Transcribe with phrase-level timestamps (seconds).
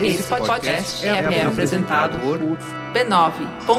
[0.00, 3.72] Esse podcast é, é apresentado por b9.com.br.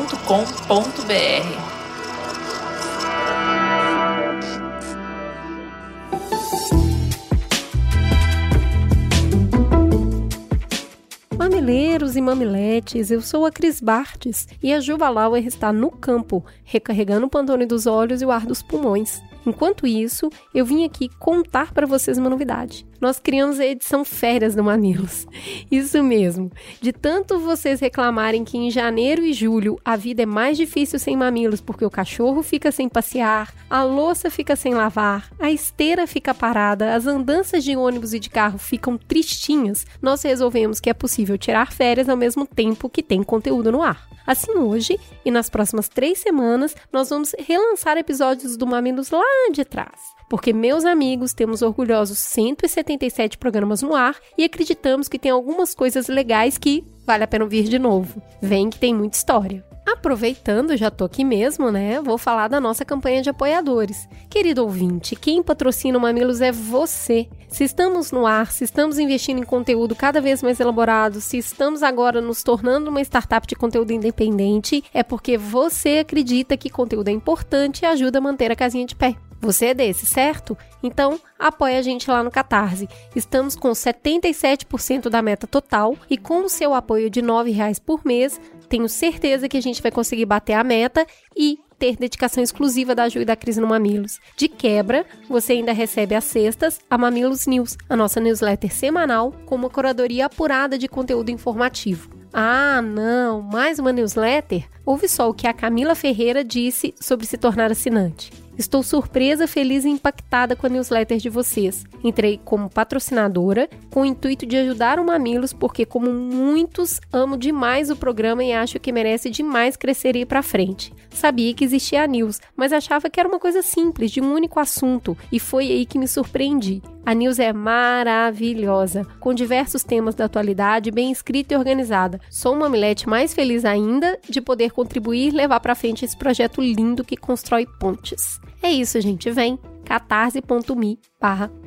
[11.38, 16.46] Mamileiros e mamiletes, eu sou a Cris Bartes e a Juva Lauer está no campo,
[16.64, 19.22] recarregando o pantone dos olhos e o ar dos pulmões.
[19.46, 22.86] Enquanto isso, eu vim aqui contar para vocês uma novidade.
[23.04, 25.28] Nós criamos a edição Férias do Mamilos.
[25.70, 26.50] Isso mesmo.
[26.80, 31.18] De tanto vocês reclamarem que em janeiro e julho a vida é mais difícil sem
[31.18, 36.34] mamilos porque o cachorro fica sem passear, a louça fica sem lavar, a esteira fica
[36.34, 41.38] parada, as andanças de ônibus e de carro ficam tristinhas, nós resolvemos que é possível
[41.38, 44.08] tirar férias ao mesmo tempo que tem conteúdo no ar.
[44.26, 49.66] Assim, hoje e nas próximas três semanas, nós vamos relançar episódios do Mamilos lá de
[49.66, 50.14] trás.
[50.34, 56.08] Porque, meus amigos, temos orgulhosos 177 programas no ar e acreditamos que tem algumas coisas
[56.08, 58.20] legais que vale a pena ouvir de novo.
[58.42, 59.64] Vem que tem muita história.
[59.86, 62.02] Aproveitando, já tô aqui mesmo, né?
[62.02, 64.10] Vou falar da nossa campanha de apoiadores.
[64.28, 67.30] Querido ouvinte, quem patrocina o Mamilos é você.
[67.48, 71.84] Se estamos no ar, se estamos investindo em conteúdo cada vez mais elaborado, se estamos
[71.84, 77.12] agora nos tornando uma startup de conteúdo independente, é porque você acredita que conteúdo é
[77.12, 79.16] importante e ajuda a manter a casinha de pé.
[79.44, 80.58] Você é desse, certo?
[80.82, 82.88] Então, apoie a gente lá no Catarse.
[83.14, 88.06] Estamos com 77% da meta total e com o seu apoio de R$ 9,00 por
[88.06, 92.96] mês, tenho certeza que a gente vai conseguir bater a meta e ter dedicação exclusiva
[92.96, 94.18] da Ju da Cris no Mamilos.
[94.38, 99.56] De quebra, você ainda recebe às sextas a Mamilos News, a nossa newsletter semanal com
[99.56, 102.10] uma curadoria apurada de conteúdo informativo.
[102.32, 104.70] Ah, não, mais uma newsletter?
[104.86, 108.43] Ouve só o que a Camila Ferreira disse sobre se tornar assinante.
[108.58, 111.84] Estou surpresa, feliz e impactada com a newsletter de vocês.
[112.04, 117.90] Entrei como patrocinadora com o intuito de ajudar o Mamilos, porque, como muitos, amo demais
[117.90, 120.94] o programa e acho que merece demais crescer e ir para frente.
[121.10, 124.60] Sabia que existia a News, mas achava que era uma coisa simples, de um único
[124.60, 126.82] assunto, e foi aí que me surpreendi.
[127.06, 132.20] A News é maravilhosa, com diversos temas da atualidade, bem escrita e organizada.
[132.30, 136.62] Sou uma milete mais feliz ainda de poder contribuir e levar para frente esse projeto
[136.62, 138.40] lindo que constrói pontes.
[138.62, 139.30] É isso, gente.
[139.32, 140.98] Vem catarse.me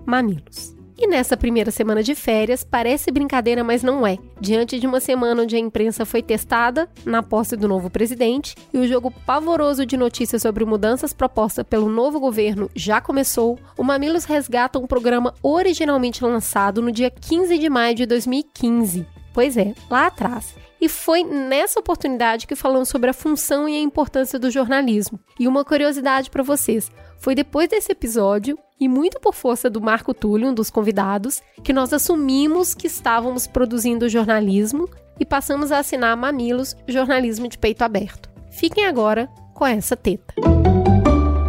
[0.07, 0.76] mamilos.
[0.99, 4.17] E nessa primeira semana de férias, parece brincadeira, mas não é.
[4.41, 8.79] Diante de uma semana onde a imprensa foi testada na posse do novo presidente e
[8.79, 14.25] o jogo pavoroso de notícias sobre mudanças propostas pelo novo governo já começou, o Mamilos
[14.25, 19.07] resgata um programa originalmente lançado no dia 15 de maio de 2015.
[19.35, 20.55] Pois é, lá atrás.
[20.81, 25.19] E foi nessa oportunidade que falamos sobre a função e a importância do jornalismo.
[25.39, 30.13] E uma curiosidade para vocês: foi depois desse episódio, e muito por força do Marco
[30.13, 34.89] Túlio, um dos convidados, que nós assumimos que estávamos produzindo jornalismo
[35.19, 38.29] e passamos a assinar Mamilos Jornalismo de Peito Aberto.
[38.51, 40.35] Fiquem agora com essa teta.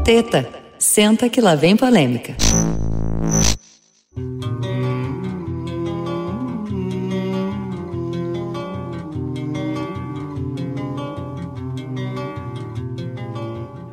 [0.03, 2.35] Teta, senta que lá vem polêmica.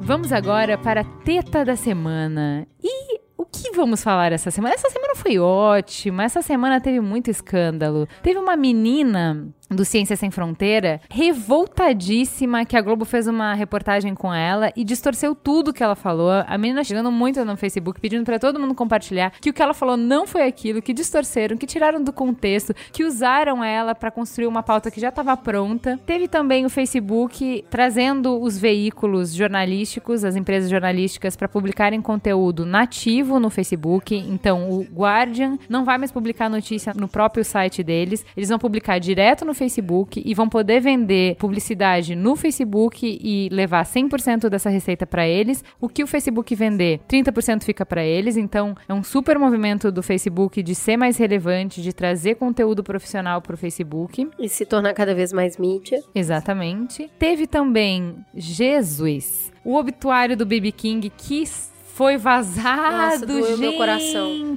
[0.05, 2.69] Vamos agora para a teta da semana.
[2.83, 4.75] E o que vamos falar essa semana?
[4.75, 8.07] Essa semana foi ótima, essa semana teve muito escândalo.
[8.23, 14.33] Teve uma menina do Ciência Sem Fronteira, revoltadíssima que a Globo fez uma reportagem com
[14.33, 16.31] ela e distorceu tudo que ela falou.
[16.47, 19.75] A menina chegando muito no Facebook pedindo para todo mundo compartilhar que o que ela
[19.75, 24.47] falou não foi aquilo, que distorceram, que tiraram do contexto, que usaram ela para construir
[24.47, 25.99] uma pauta que já estava pronta.
[26.05, 33.41] Teve também o Facebook trazendo os veículos jornalísticos, as empresas jornalísticas para publicarem conteúdo nativo
[33.41, 34.15] no Facebook.
[34.15, 38.99] Então, o Guardian não vai mais publicar notícia no próprio site deles, eles vão publicar
[38.99, 45.07] direto no Facebook e vão poder vender publicidade no Facebook e levar 100% dessa receita
[45.07, 45.65] para eles.
[45.81, 48.37] O que o Facebook vender, 30% fica para eles.
[48.37, 53.41] Então, é um super movimento do Facebook de ser mais relevante, de trazer conteúdo profissional
[53.41, 54.29] para o Facebook.
[54.39, 56.03] E se tornar cada vez mais mídia.
[56.15, 57.11] Exatamente.
[57.19, 61.45] Teve também Jesus, o obituário do BB King que
[61.95, 64.57] foi vazado, Nossa, gente, meu coração.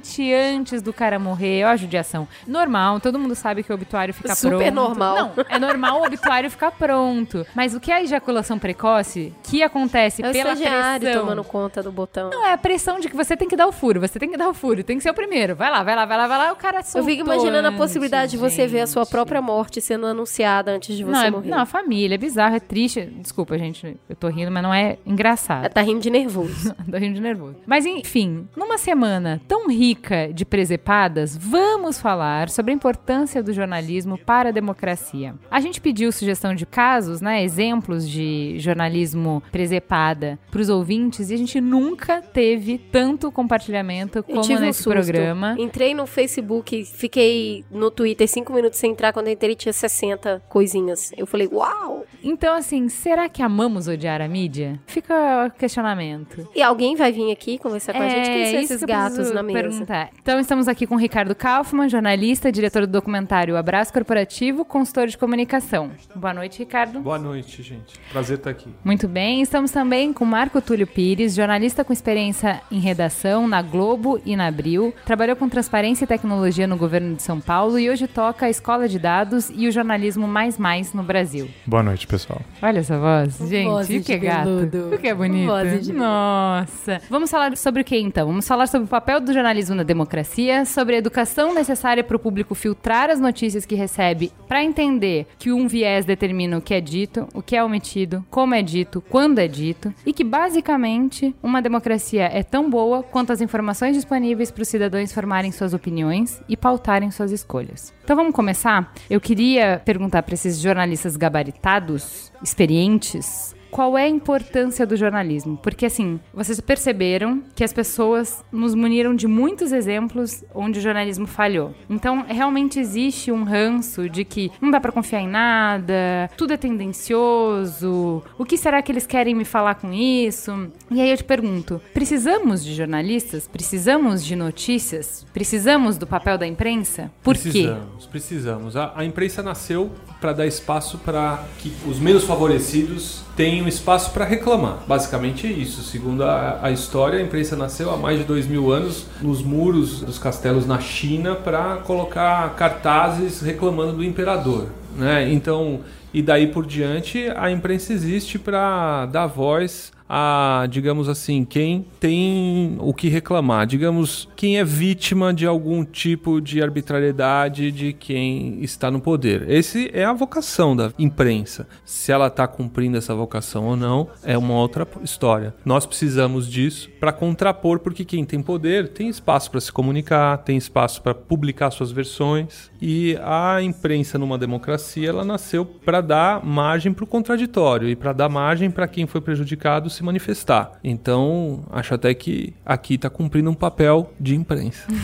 [0.56, 1.64] antes do cara morrer.
[1.64, 2.26] Ó, a judiação.
[2.46, 4.74] Normal, todo mundo sabe que o obituário fica Super pronto.
[4.74, 5.32] normal.
[5.36, 7.46] Não, é normal o obituário ficar pronto.
[7.54, 11.20] Mas o que é a ejaculação precoce, que acontece É o pela pressão...
[11.20, 12.30] tomando conta do botão.
[12.30, 14.36] Não, é a pressão de que você tem que dar o furo, você tem que
[14.36, 15.54] dar o furo, tem que ser o primeiro.
[15.54, 17.72] Vai lá, vai lá, vai lá, vai lá, o cara Eu soltou fico imaginando a
[17.72, 19.12] possibilidade de você ver a sua gente.
[19.12, 21.50] própria morte sendo anunciada antes de você Não, é, morrer.
[21.50, 23.02] não, a família, é bizarro, é triste.
[23.02, 25.60] Desculpa, gente, eu tô rindo, mas não é engraçado.
[25.60, 26.74] Ela tá rindo de nervoso.
[26.90, 27.27] tô rindo de nervoso.
[27.66, 34.18] Mas enfim, numa semana tão rica de presepadas, vamos falar sobre a importância do jornalismo
[34.18, 35.34] para a democracia.
[35.50, 41.34] A gente pediu sugestão de casos, né, exemplos de jornalismo presepada para os ouvintes e
[41.34, 45.56] a gente nunca teve tanto compartilhamento como um nesse programa.
[45.58, 49.12] Entrei no Facebook, fiquei no Twitter cinco minutos sem entrar.
[49.12, 51.12] Quando eu entrei, tinha 60 coisinhas.
[51.16, 52.04] Eu falei, uau!
[52.22, 54.80] Então, assim, será que amamos odiar a mídia?
[54.86, 56.48] Fica o questionamento.
[56.54, 58.26] E alguém vai vir aqui conversar com a gente?
[58.30, 59.58] Quem são É, isso esses que gatos na mesa?
[59.60, 60.10] Perguntar.
[60.22, 65.18] Então, estamos aqui com o Ricardo Kaufmann, jornalista, diretor do documentário Abraço Corporativo, consultor de
[65.18, 65.90] comunicação.
[66.14, 67.00] Boa noite, Ricardo.
[67.00, 67.94] Boa noite, gente.
[68.12, 68.68] Prazer estar aqui.
[68.84, 74.20] Muito bem, estamos também com Marco Túlio Pires, jornalista com experiência em redação na Globo
[74.24, 74.94] e na Abril.
[75.04, 78.88] Trabalhou com transparência e tecnologia no governo de São Paulo e hoje toca a escola
[78.88, 81.48] de dados e o jornalismo mais mais no Brasil.
[81.66, 82.40] Boa noite, pessoal.
[82.62, 85.46] Olha essa voz, gente, Voz o que é gato, o que é bonito.
[85.46, 85.98] Voz de veludo.
[86.04, 87.00] Nossa.
[87.10, 88.26] Vamos falar sobre o que então?
[88.26, 92.20] Vamos falar sobre o papel do jornalismo na democracia, sobre a educação necessária para o
[92.20, 96.82] público filtrar as notícias que recebe para entender que um viés determina o que é
[96.82, 101.62] dito, o que é omitido, como é dito, quando é dito, e que basicamente uma
[101.62, 106.58] democracia é tão boa quanto as informações disponíveis para os cidadãos formarem suas opiniões e
[106.58, 107.90] pautarem suas escolhas.
[108.04, 108.92] Então vamos começar?
[109.08, 115.58] Eu queria perguntar para esses jornalistas gabaritados, experientes, qual é a importância do jornalismo?
[115.62, 121.26] Porque, assim, vocês perceberam que as pessoas nos muniram de muitos exemplos onde o jornalismo
[121.26, 121.74] falhou.
[121.88, 126.56] Então, realmente existe um ranço de que não dá pra confiar em nada, tudo é
[126.56, 130.70] tendencioso, o que será que eles querem me falar com isso?
[130.90, 133.48] E aí eu te pergunto: precisamos de jornalistas?
[133.48, 135.26] Precisamos de notícias?
[135.32, 137.10] Precisamos do papel da imprensa?
[137.22, 137.42] Por quê?
[137.42, 138.76] precisamos, precisamos.
[138.76, 139.90] A, a imprensa nasceu
[140.20, 144.80] para dar espaço para que os menos favorecidos tenham espaço para reclamar.
[144.88, 145.80] Basicamente é isso.
[145.84, 150.00] Segundo a, a história, a imprensa nasceu há mais de dois mil anos nos muros
[150.00, 154.66] dos castelos na China para colocar cartazes reclamando do imperador.
[154.96, 155.32] Né?
[155.32, 155.82] Então,
[156.12, 162.76] e daí por diante, a imprensa existe para dar voz a, digamos assim, quem tem
[162.80, 168.90] o que reclamar, digamos, quem é vítima de algum tipo de arbitrariedade de quem está
[168.90, 169.48] no poder.
[169.50, 171.68] Esse é a vocação da imprensa.
[171.84, 175.54] Se ela está cumprindo essa vocação ou não, é uma outra história.
[175.64, 180.56] Nós precisamos disso para contrapor, porque quem tem poder tem espaço para se comunicar, tem
[180.56, 182.70] espaço para publicar suas versões.
[182.80, 188.12] E a imprensa numa democracia, ela nasceu para dar margem para o contraditório e para
[188.12, 190.72] dar margem para quem foi prejudicado se manifestar.
[190.82, 194.86] Então, acho até que aqui está cumprindo um papel de imprensa.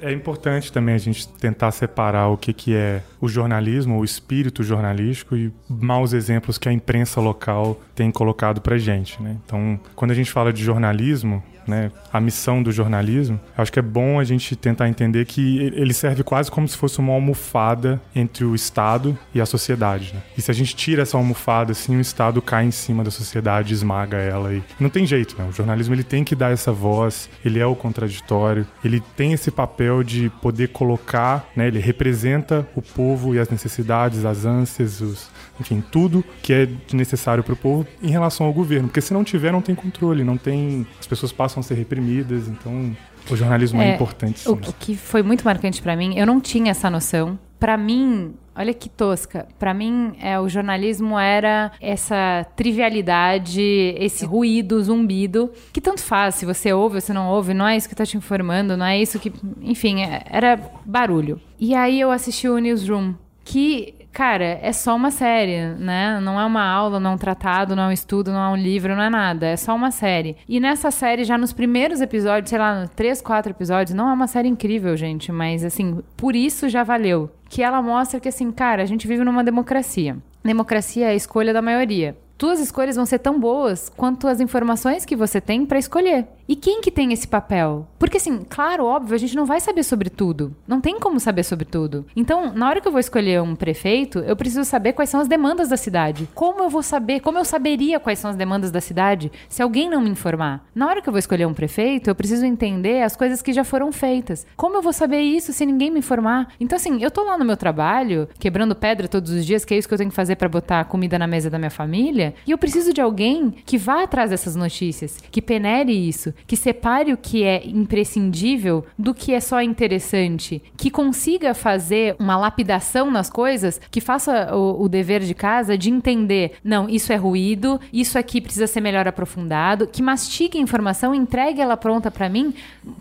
[0.00, 4.04] É, é importante também a gente tentar separar o que, que é o jornalismo, o
[4.04, 9.36] espírito jornalístico e maus exemplos que a imprensa local tem colocado pra gente, né?
[9.44, 13.82] Então, quando a gente fala de jornalismo, né, a missão do jornalismo, acho que é
[13.82, 18.44] bom a gente tentar entender que ele serve quase como se fosse uma almofada entre
[18.44, 20.12] o Estado e a sociedade.
[20.14, 20.20] Né?
[20.36, 23.72] E se a gente tira essa almofada, assim, o Estado cai em cima da sociedade,
[23.74, 24.52] esmaga ela.
[24.52, 25.46] E não tem jeito, né?
[25.48, 29.50] O jornalismo ele tem que dar essa voz, ele é o contraditório, ele tem esse
[29.50, 35.30] papel de poder colocar, né, ele representa o povo e as necessidades, as ânsias, os,
[35.60, 38.88] enfim, tudo que é necessário para o povo em relação ao governo.
[38.88, 40.86] Porque se não tiver, não tem controle, não tem.
[40.98, 42.96] As pessoas passam a ser reprimidas, então
[43.30, 44.40] o jornalismo é, É, importante.
[44.40, 44.50] Sim.
[44.50, 47.38] O, que foi muito marcante pra mim, eu não tinha essa noção.
[47.58, 49.46] Pra mim, olha que tosca.
[49.58, 53.60] Pra mim, é, o jornalismo era essa trivialidade,
[53.98, 57.76] esse ruído, zumbido, que tanto faz se você ouve ou se não ouve, não é
[57.76, 59.30] isso que tá te informando, não é isso que.
[59.60, 61.40] Enfim, é- era barulho.
[61.58, 63.14] E aí eu assisti o Newsroom,
[63.44, 63.94] que.
[64.12, 66.18] Cara, é só uma série, né?
[66.20, 68.56] Não é uma aula, não é um tratado, não é um estudo, não é um
[68.56, 69.46] livro, não é nada.
[69.46, 70.36] É só uma série.
[70.48, 74.26] E nessa série, já nos primeiros episódios, sei lá, três, quatro episódios, não é uma
[74.26, 77.30] série incrível, gente, mas assim, por isso já valeu.
[77.48, 80.16] Que ela mostra que, assim, cara, a gente vive numa democracia.
[80.42, 82.16] Democracia é a escolha da maioria.
[82.38, 86.26] Tuas escolhas vão ser tão boas quanto as informações que você tem pra escolher.
[86.50, 87.86] E quem que tem esse papel?
[87.96, 90.56] Porque assim, claro, óbvio, a gente não vai saber sobre tudo.
[90.66, 92.04] Não tem como saber sobre tudo.
[92.16, 95.28] Então, na hora que eu vou escolher um prefeito, eu preciso saber quais são as
[95.28, 96.28] demandas da cidade.
[96.34, 97.20] Como eu vou saber?
[97.20, 100.68] Como eu saberia quais são as demandas da cidade se alguém não me informar?
[100.74, 103.62] Na hora que eu vou escolher um prefeito, eu preciso entender as coisas que já
[103.62, 104.44] foram feitas.
[104.56, 106.52] Como eu vou saber isso se ninguém me informar?
[106.58, 109.78] Então, assim, eu tô lá no meu trabalho, quebrando pedra todos os dias, que é
[109.78, 112.50] isso que eu tenho que fazer pra botar comida na mesa da minha família, e
[112.50, 117.16] eu preciso de alguém que vá atrás dessas notícias, que penere isso, que separe o
[117.16, 123.80] que é imprescindível do que é só interessante, que consiga fazer uma lapidação nas coisas,
[123.90, 128.40] que faça o, o dever de casa de entender, não, isso é ruído, isso aqui
[128.40, 132.54] precisa ser melhor aprofundado, que mastigue a informação, entregue ela pronta para mim,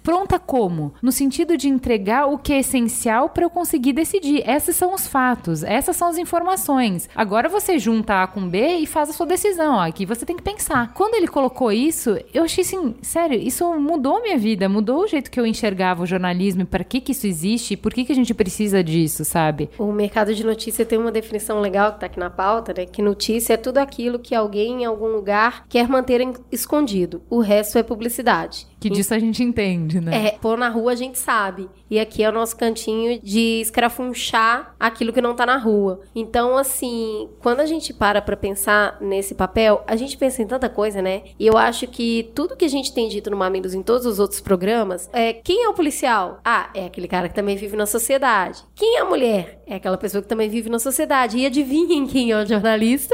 [0.03, 0.93] pronta como?
[1.01, 4.43] No sentido de entregar o que é essencial para eu conseguir decidir.
[4.47, 7.09] Esses são os fatos, essas são as informações.
[7.15, 9.75] Agora você junta A com B e faz a sua decisão.
[9.75, 10.93] Ó, aqui você tem que pensar.
[10.93, 15.07] Quando ele colocou isso, eu achei assim, sério, isso mudou a minha vida, mudou o
[15.07, 18.11] jeito que eu enxergava o jornalismo para que que isso existe e por que que
[18.11, 19.69] a gente precisa disso, sabe?
[19.77, 22.85] O mercado de notícia tem uma definição legal que tá aqui na pauta, né?
[22.85, 27.21] Que notícia é tudo aquilo que alguém em algum lugar quer manter escondido.
[27.29, 28.67] O resto é publicidade.
[28.79, 30.27] Que disso a gente entende, né?
[30.27, 31.69] É, pôr na rua a gente sabe.
[31.89, 36.01] E aqui é o nosso cantinho de escrafunchar aquilo que não tá na rua.
[36.15, 40.69] Então, assim, quando a gente para pra pensar nesse papel, a gente pensa em tanta
[40.69, 41.23] coisa, né?
[41.37, 44.19] E eu acho que tudo que a gente tem dito no Mamilos em todos os
[44.19, 46.39] outros programas é quem é o policial?
[46.43, 48.63] Ah, é aquele cara que também vive na sociedade.
[48.75, 49.58] Quem é a mulher?
[49.69, 51.37] É aquela pessoa que também vive na sociedade.
[51.37, 53.13] E adivinhem quem é o jornalista?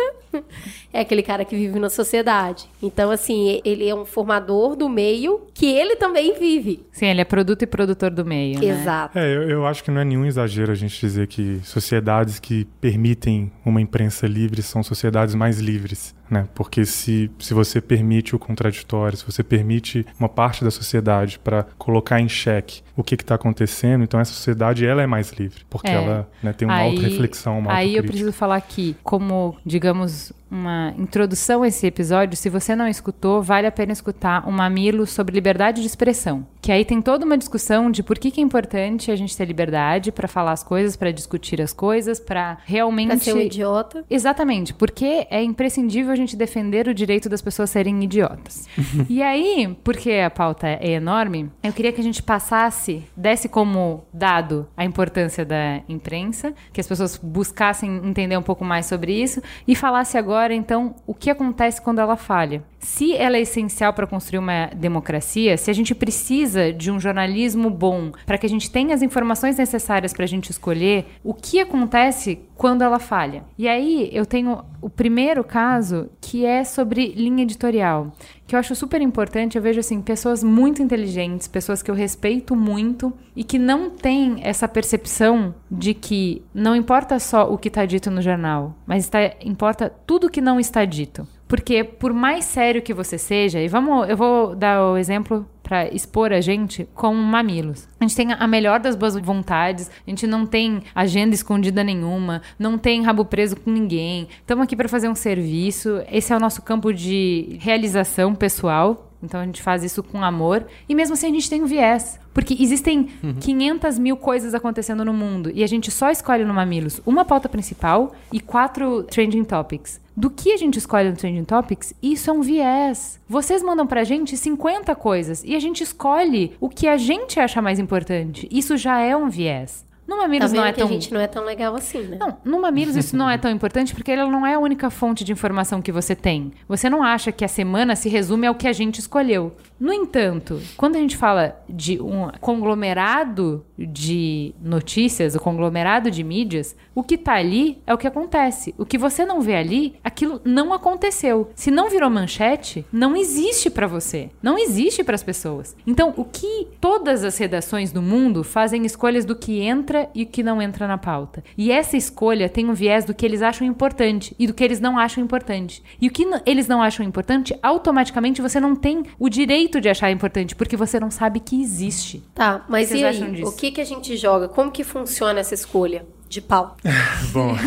[0.92, 2.66] É aquele cara que vive na sociedade.
[2.82, 6.86] Então, assim, ele é um formador do meio que ele também vive.
[6.92, 8.66] Sim, ele é produto e produtor do meio, né?
[8.66, 9.18] Exato.
[9.18, 12.66] É, eu, eu acho que não é nenhum exagero a gente dizer que sociedades que
[12.80, 16.48] permitem uma imprensa livre são sociedades mais livres, né?
[16.54, 21.64] Porque se, se você permite o contraditório, se você permite uma parte da sociedade para
[21.78, 25.90] colocar em xeque o que está acontecendo, então essa sociedade ela é mais livre, porque
[25.90, 25.94] É.
[25.94, 31.64] ela né, tem uma auto-reflexão, uma Aí eu preciso falar aqui, como, digamos, uma introdução
[31.64, 35.82] a esse episódio, se você não escutou, vale a pena escutar um mamilo sobre liberdade
[35.82, 36.46] de expressão.
[36.62, 39.46] Que aí tem toda uma discussão de por que, que é importante a gente ter
[39.46, 43.08] liberdade para falar as coisas, para discutir as coisas, para realmente.
[43.08, 44.04] Pra ser um idiota.
[44.10, 48.68] Exatamente, porque é imprescindível a gente defender o direito das pessoas serem idiotas.
[49.10, 54.06] e aí, porque a pauta é enorme, eu queria que a gente passasse, desse como
[54.14, 59.42] dado a importância da imprensa, que as pessoas buscassem entender um pouco mais sobre isso
[59.68, 62.64] e falasse agora, então, o que acontece quando ela falha.
[62.80, 67.70] Se ela é essencial para construir uma democracia, se a gente precisa de um jornalismo
[67.70, 71.60] bom para que a gente tenha as informações necessárias para a gente escolher, o que
[71.60, 73.44] acontece quando ela falha?
[73.58, 78.12] E aí eu tenho o primeiro caso que é sobre linha editorial,
[78.48, 79.56] que eu acho super importante.
[79.58, 84.40] Eu vejo assim pessoas muito inteligentes, pessoas que eu respeito muito e que não têm
[84.44, 89.34] essa percepção de que não importa só o que está dito no jornal, mas está-
[89.44, 91.28] importa tudo que não está dito.
[91.48, 95.88] Porque por mais sério que você seja, e vamos, eu vou dar o exemplo para
[95.94, 97.88] expor a gente com mamilos.
[98.00, 102.42] A gente tem a melhor das boas vontades, a gente não tem agenda escondida nenhuma,
[102.58, 104.28] não tem rabo preso com ninguém.
[104.42, 106.02] Estamos aqui para fazer um serviço.
[106.12, 109.12] Esse é o nosso campo de realização pessoal.
[109.26, 110.66] Então a gente faz isso com amor.
[110.88, 112.20] E mesmo assim a gente tem um viés.
[112.34, 115.52] Porque existem 500 mil coisas acontecendo no mundo.
[115.54, 120.00] E a gente só escolhe no Mamilos uma pauta principal e quatro trending topics.
[120.18, 123.20] Do que a gente escolhe no Trending Topics, isso é um viés.
[123.28, 127.62] Vocês mandam pra gente 50 coisas e a gente escolhe o que a gente acha
[127.62, 128.48] mais importante.
[128.50, 129.84] Isso já é um viés.
[130.08, 130.88] No Tá Mamilos vendo não é tão...
[130.88, 132.18] a gente não é tão legal assim, né?
[132.20, 135.24] Não, no Mamilos isso não é tão importante porque ela não é a única fonte
[135.24, 136.52] de informação que você tem.
[136.68, 139.56] Você não acha que a semana se resume ao que a gente escolheu.
[139.80, 146.76] No entanto, quando a gente fala de um conglomerado de notícias, o conglomerado de mídias,
[146.94, 148.74] o que tá ali é o que acontece.
[148.78, 151.50] O que você não vê ali, aquilo não aconteceu.
[151.56, 154.30] Se não virou manchete, não existe pra você.
[154.42, 155.76] Não existe para as pessoas.
[155.86, 160.26] Então, o que todas as redações do mundo fazem escolhas do que entra e o
[160.26, 161.44] que não entra na pauta.
[161.58, 164.80] E essa escolha tem um viés do que eles acham importante e do que eles
[164.80, 165.84] não acham importante.
[166.02, 170.12] E o que eles não acham importante, automaticamente você não tem o direito de achar
[170.12, 172.24] importante, porque você não sabe que existe.
[172.34, 173.44] Tá, mas e aí?
[173.44, 174.48] O que, que a gente joga?
[174.48, 176.76] Como que funciona essa escolha de pau?
[177.32, 177.56] Bom,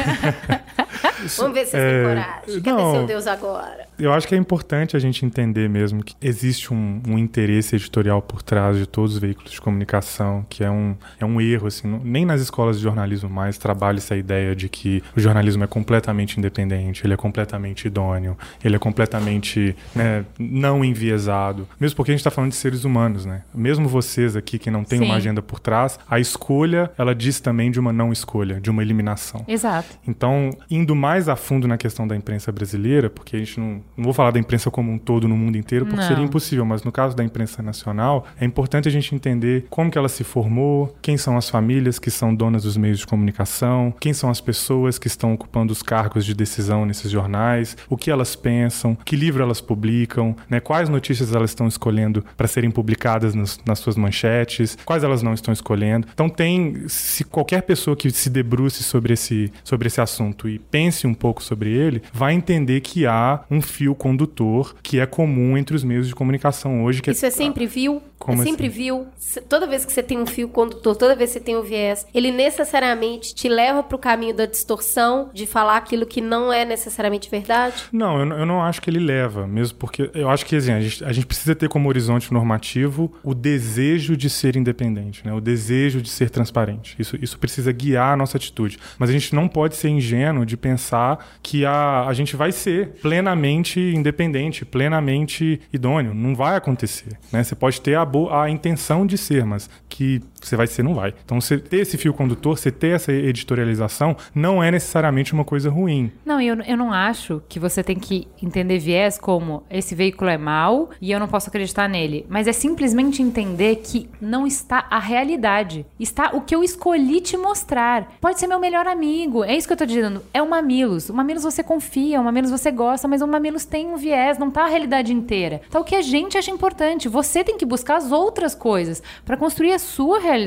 [1.37, 2.63] Vamos ver se vocês é, têm coragem.
[2.63, 2.93] Cadê não.
[2.93, 3.88] seu Deus agora?
[3.99, 8.23] Eu acho que é importante a gente entender mesmo que existe um, um interesse editorial
[8.23, 11.89] por trás de todos os veículos de comunicação, que é um, é um erro, assim,
[11.89, 15.67] não- nem nas escolas de jornalismo mais trabalha essa ideia de que o jornalismo é
[15.67, 22.15] completamente independente, ele é completamente idôneo, ele é completamente né, não enviesado, mesmo porque a
[22.15, 23.43] gente está falando de seres humanos, né?
[23.55, 25.05] Mesmo vocês aqui que não tem Sim.
[25.07, 28.83] uma agenda por trás, a escolha, ela diz também de uma não escolha, de uma
[28.83, 29.45] eliminação.
[29.49, 29.89] Exato.
[30.07, 34.05] Então, indo mais a fundo na questão da imprensa brasileira, porque a gente não, não
[34.05, 36.09] vou falar da imprensa como um todo no mundo inteiro, porque Não.
[36.09, 39.99] seria impossível, mas no caso da imprensa nacional, é importante a gente entender como que
[39.99, 44.13] ela se formou, quem são as famílias que são donas dos meios de comunicação, quem
[44.13, 48.35] são as pessoas que estão ocupando os cargos de decisão nesses jornais, o que elas
[48.37, 53.61] pensam, que livro elas publicam, né, quais notícias elas estão escolhendo para serem publicadas nos-
[53.67, 56.07] nas suas manchetes, quais elas não estão escolhendo.
[56.13, 61.07] Então tem, se qualquer pessoa que se debruce sobre esse, sobre esse assunto e pense
[61.07, 65.75] um pouco sobre ele, vai entender que há um fio condutor que é comum entre
[65.77, 67.01] os meios de comunicação hoje.
[67.03, 68.03] Que Isso é sempre viu?
[68.19, 68.77] Como é sempre assim?
[68.77, 69.07] viu?
[69.49, 72.05] Toda vez que você tem um fio condutor, toda vez que você tem um viés,
[72.13, 77.31] ele necessariamente te leva pro caminho da distorção, de falar aquilo que não é necessariamente
[77.31, 77.85] verdade?
[77.93, 80.73] Não, eu, não- eu não acho que ele leva, mesmo porque eu acho que assim,
[80.73, 85.33] a, gente, a gente precisa ter como horizonte normativo o desejo de ser independente, né?
[85.33, 86.97] o desejo de ser transparente.
[86.99, 88.79] Isso, isso precisa guiar a nossa atitude.
[88.99, 92.89] Mas a gente não pode ser ingênuo de pensar que a, a gente vai ser
[93.01, 96.15] plenamente independente, plenamente idôneo.
[96.15, 97.19] Não vai acontecer.
[97.33, 97.43] Né?
[97.43, 98.07] Você pode ter a,
[98.43, 101.15] a intenção de ser, mas que você vai ser, não vai.
[101.25, 105.71] Então, você ter esse fio condutor, você ter essa editorialização, não é necessariamente uma coisa
[105.71, 106.11] ruim.
[106.25, 110.39] Não, eu, eu não acho que você tem que entender viés como esse veículo é
[110.39, 112.27] mau e eu não posso acreditar nele.
[112.29, 115.85] Mas é simplesmente entender que não está a realidade.
[115.99, 118.15] Está o que eu escolhi te mostrar.
[118.21, 119.45] Pode ser meu melhor amigo.
[119.45, 120.23] É isso que eu tô dizendo.
[120.33, 121.09] É o Mamilos.
[121.11, 124.51] O Mamilos você confia, o Mamilos você gosta, mas o Mamilos tem um viés, não
[124.51, 125.61] tá a realidade inteira.
[125.71, 127.09] Tá o que a gente acha importante.
[127.09, 130.38] Você tem que buscar as outras coisas para construir a sua realidade.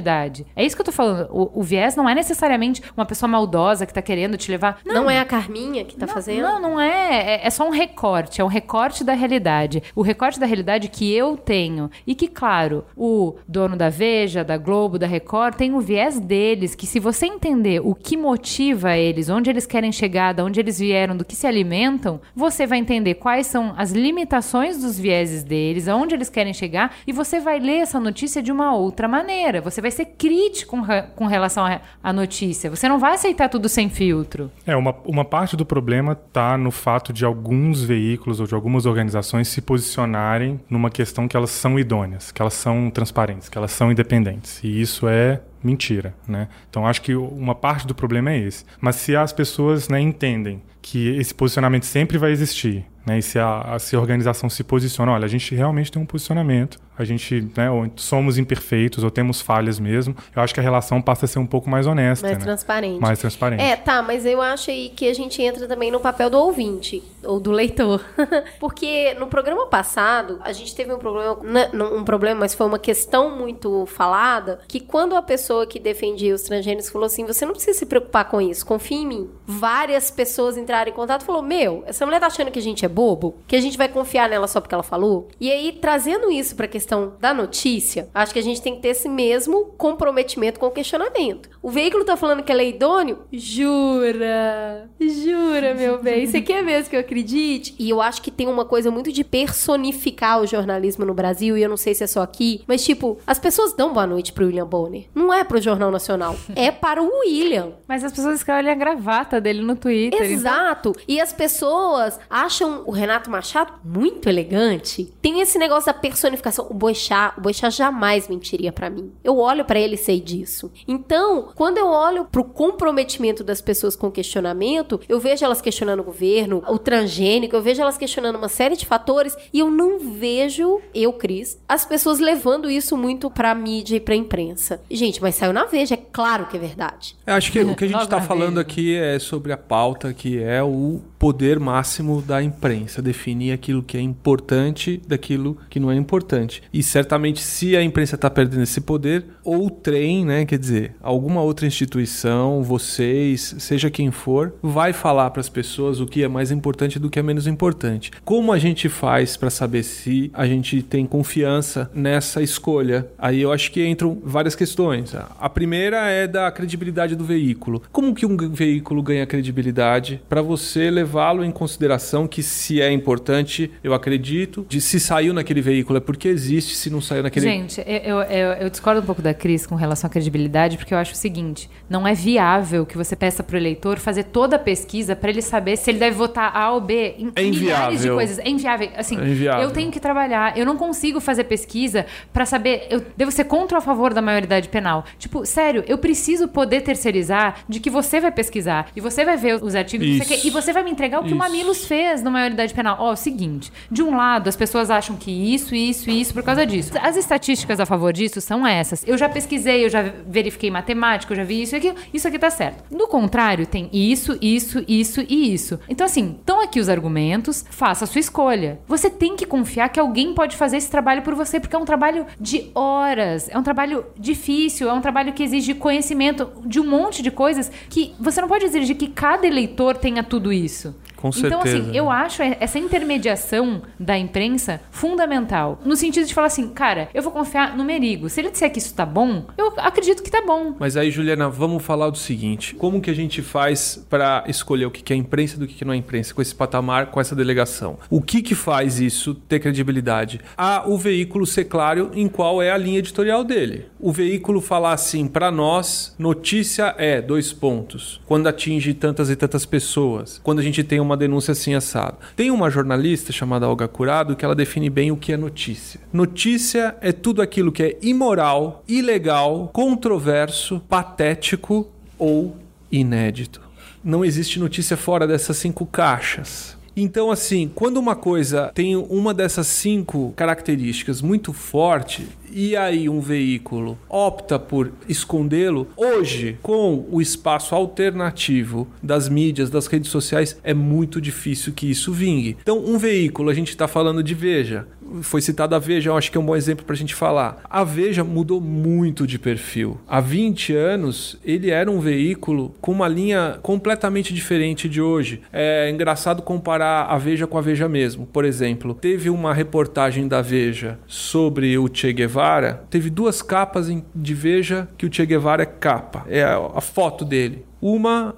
[0.56, 1.28] É isso que eu tô falando.
[1.32, 4.80] O, o viés não é necessariamente uma pessoa maldosa que tá querendo te levar.
[4.86, 6.42] Não, é a Carminha que tá Não, fazendo?
[6.42, 7.36] Não, não é.
[7.36, 7.48] é.
[7.48, 8.42] é só um recorte.
[8.42, 9.84] É um recorte da realidade.
[9.96, 11.90] O recorte da realidade que eu tenho.
[12.06, 16.76] E que, claro, o dono da Veja, da Globo, da Record, tem o viés deles.
[16.76, 20.80] Que se você entender o que motiva eles, onde eles querem chegar, de onde eles
[20.80, 25.88] vieram, do que se alimentam, você vai entender quais são as limitações dos vieses deles,
[25.88, 29.62] aonde eles querem chegar, e você vai ler essa notícia de uma outra maneira.
[29.72, 30.84] Você vai ser crítico com,
[31.16, 32.70] com relação à- à notícia.
[32.70, 34.52] Você não vai aceitar tudo sem filtro.
[34.66, 38.86] É, uma, uma parte do problema está no fato de alguns veículos ou de algumas
[38.86, 43.72] organizações se posicionarem numa questão que elas são idôneas, que elas são transparentes, que elas
[43.72, 44.60] são independentes.
[44.64, 46.48] E isso é mentira, né?
[46.70, 48.66] Então acho que uma parte do problema é esse.
[48.80, 53.20] Mas se as pessoas né, entendem que esse posicionamento sempre vai existir, né?
[53.20, 56.80] E se a, se a organização se posiciona, olha, a gente realmente tem um posicionamento,
[56.98, 61.02] a gente, né, ou somos imperfeitos ou temos falhas mesmo, eu acho que a relação
[61.02, 62.44] passa a ser um pouco mais honesta, Mais né?
[62.44, 63.02] transparente.
[63.02, 63.64] Mais transparente.
[63.64, 67.02] É, tá, mas eu acho aí que a gente entra também no papel do ouvinte,
[67.24, 68.04] ou do leitor.
[68.60, 72.80] Porque no programa passado, a gente teve um problema, né, um problema, mas foi uma
[72.80, 77.54] questão muito falada, que quando a pessoa que defendia os transgêneros falou assim, você não
[77.54, 79.30] precisa se preocupar com isso, confia em mim.
[79.46, 82.86] Várias pessoas entraram em contato e falou, meu, essa mulher tá achando que a gente
[82.86, 83.36] é bobo?
[83.48, 85.28] Que a gente vai confiar nela só porque ela falou?
[85.40, 88.90] E aí, trazendo isso pra questão da notícia, acho que a gente tem que ter
[88.90, 91.50] esse mesmo comprometimento com o questionamento.
[91.62, 93.20] O veículo tá falando que ela é idôneo?
[93.32, 94.90] Jura?
[95.00, 96.26] Jura, meu bem?
[96.26, 97.76] Você quer mesmo que eu acredite?
[97.78, 101.64] E eu acho que tem uma coisa muito de personificar o jornalismo no Brasil, e
[101.64, 104.46] eu não sei se é só aqui, mas tipo, as pessoas dão boa noite pro
[104.46, 105.06] William Bonner.
[105.14, 107.74] Não é pro Jornal Nacional, é para o William.
[107.88, 110.20] Mas as pessoas escolhem a gravata dele no Twitter.
[110.22, 110.96] então- Exato.
[111.08, 115.12] E as pessoas acham o Renato Machado muito elegante.
[115.22, 116.68] Tem esse negócio da personificação.
[116.70, 119.12] O Boixá, o Boixá jamais mentiria pra mim.
[119.24, 120.72] Eu olho pra ele e sei disso.
[120.88, 126.00] Então, quando eu olho pro comprometimento das pessoas com o questionamento, eu vejo elas questionando
[126.00, 130.00] o governo, o transgênico, eu vejo elas questionando uma série de fatores e eu não
[130.00, 134.82] vejo, eu, Cris, as pessoas levando isso muito pra mídia e pra imprensa.
[134.90, 137.16] Gente, mas saiu na Veja, é claro que é verdade.
[137.26, 140.42] Eu acho que o que a gente está falando aqui é sobre a pauta que
[140.42, 145.96] é o poder máximo da imprensa, definir aquilo que é importante daquilo que não é
[145.96, 146.64] importante.
[146.74, 151.42] E certamente se a imprensa está perdendo esse poder, ou trem, né, quer dizer, alguma
[151.42, 156.52] outra instituição, vocês, seja quem for, vai falar para as pessoas o que é mais
[156.52, 158.12] importante do que é menos importante.
[158.24, 163.08] Como a gente faz para saber se a gente tem confiança nessa escolha?
[163.18, 165.14] Aí eu acho que entram várias questões.
[165.40, 167.82] A primeira é da credibilidade do veículo.
[167.92, 173.72] Como que um veículo ganha credibilidade para você levá-lo em consideração que se é importante,
[173.84, 177.82] eu acredito, de se saiu naquele veículo é porque existe, se não saiu naquele Gente,
[177.86, 181.14] eu, eu- eu discordo um pouco da Cris com relação à credibilidade, porque eu acho
[181.14, 185.30] o seguinte: não é viável que você peça pro eleitor fazer toda a pesquisa para
[185.30, 188.40] ele saber se ele deve votar A ou B em É milhares de coisas.
[188.40, 188.90] É inviável.
[188.96, 189.64] Assim, É inviável.
[189.64, 193.78] eu tenho que trabalhar, eu não consigo fazer pesquisa para saber, eu devo ser contra
[193.78, 195.06] ou a favor da maioridade penal.
[195.18, 199.62] Tipo, sério, eu preciso poder terceirizar de que você vai pesquisar e você vai ver
[199.64, 200.42] os artigos que você Isso.
[200.44, 201.38] quer, e você vai me entregar o que o Isso.
[201.38, 202.98] Mamilos fez no maioridade penal.
[203.00, 206.34] Ó, é o seguinte: de um lado, as pessoas acham que isso, isso e isso
[206.34, 206.92] por causa disso.
[207.02, 209.04] As estatísticas a favor disso são essas.
[209.08, 211.96] Eu já pesquisei, eu já verifiquei matemática, eu já vi isso e aquilo.
[212.14, 212.84] Isso aqui tá certo.
[212.92, 215.80] No contrário, tem isso, isso, isso e isso.
[215.88, 218.80] Então, assim, estão aqui os argumentos, faça a sua escolha.
[218.88, 221.86] Você tem que confiar que alguém pode fazer esse trabalho por você, porque é um
[221.86, 226.88] trabalho de horas, é um trabalho difícil, é um trabalho que exige conhecimento de um
[226.88, 230.96] monte de coisas que você não pode exigir que cada eleitor tenha tudo isso.
[231.22, 231.78] Com Então, certeza.
[231.78, 235.80] assim, eu acho essa intermediação da imprensa fundamental.
[235.86, 238.30] No sentido de falar assim, cara, eu vou confiar no Merigo.
[238.30, 240.76] Se ele disser que isso tá bom, eu acredito que tá bom.
[240.80, 244.92] Mas aí, Juliana, vamos falar do seguinte: como que a gente faz para escolher o
[244.92, 247.98] que é imprensa do que que não é imprensa com esse patamar, com essa delegação?
[248.10, 250.40] O que que faz isso ter credibilidade?
[250.58, 253.86] A o veículo ser claro em qual é a linha editorial dele.
[254.00, 258.20] O veículo falar assim, para nós, notícia é dois pontos.
[258.26, 262.18] Quando atinge tantas e tantas pessoas, quando a gente tem uma denúncia assim assado.
[262.36, 266.00] Tem uma jornalista chamada Olga Curado que ela define bem o que é notícia.
[266.12, 272.56] Notícia é tudo aquilo que é imoral, ilegal, controverso, patético ou
[272.92, 273.62] inédito.
[274.04, 276.78] Não existe notícia fora dessas cinco caixas.
[276.96, 283.20] Então, assim, quando uma coisa tem uma dessas cinco características muito forte, e aí um
[283.20, 290.74] veículo opta por escondê-lo, hoje, com o espaço alternativo das mídias, das redes sociais, é
[290.74, 292.58] muito difícil que isso vingue.
[292.62, 294.88] Então, um veículo, a gente está falando de Veja,
[295.22, 297.62] foi citada a Veja, eu acho que é um bom exemplo para a gente falar.
[297.70, 300.00] A Veja mudou muito de perfil.
[300.08, 305.42] Há 20 anos, ele era um veículo com uma linha completamente diferente de hoje.
[305.52, 308.26] É engraçado comparar a Veja com a Veja mesmo.
[308.26, 312.41] Por exemplo, teve uma reportagem da Veja sobre o Che Guevara.
[312.90, 316.26] Teve duas capas de Veja que o Che Guevara é capa.
[316.28, 317.66] É a foto dele.
[317.82, 318.36] Uma,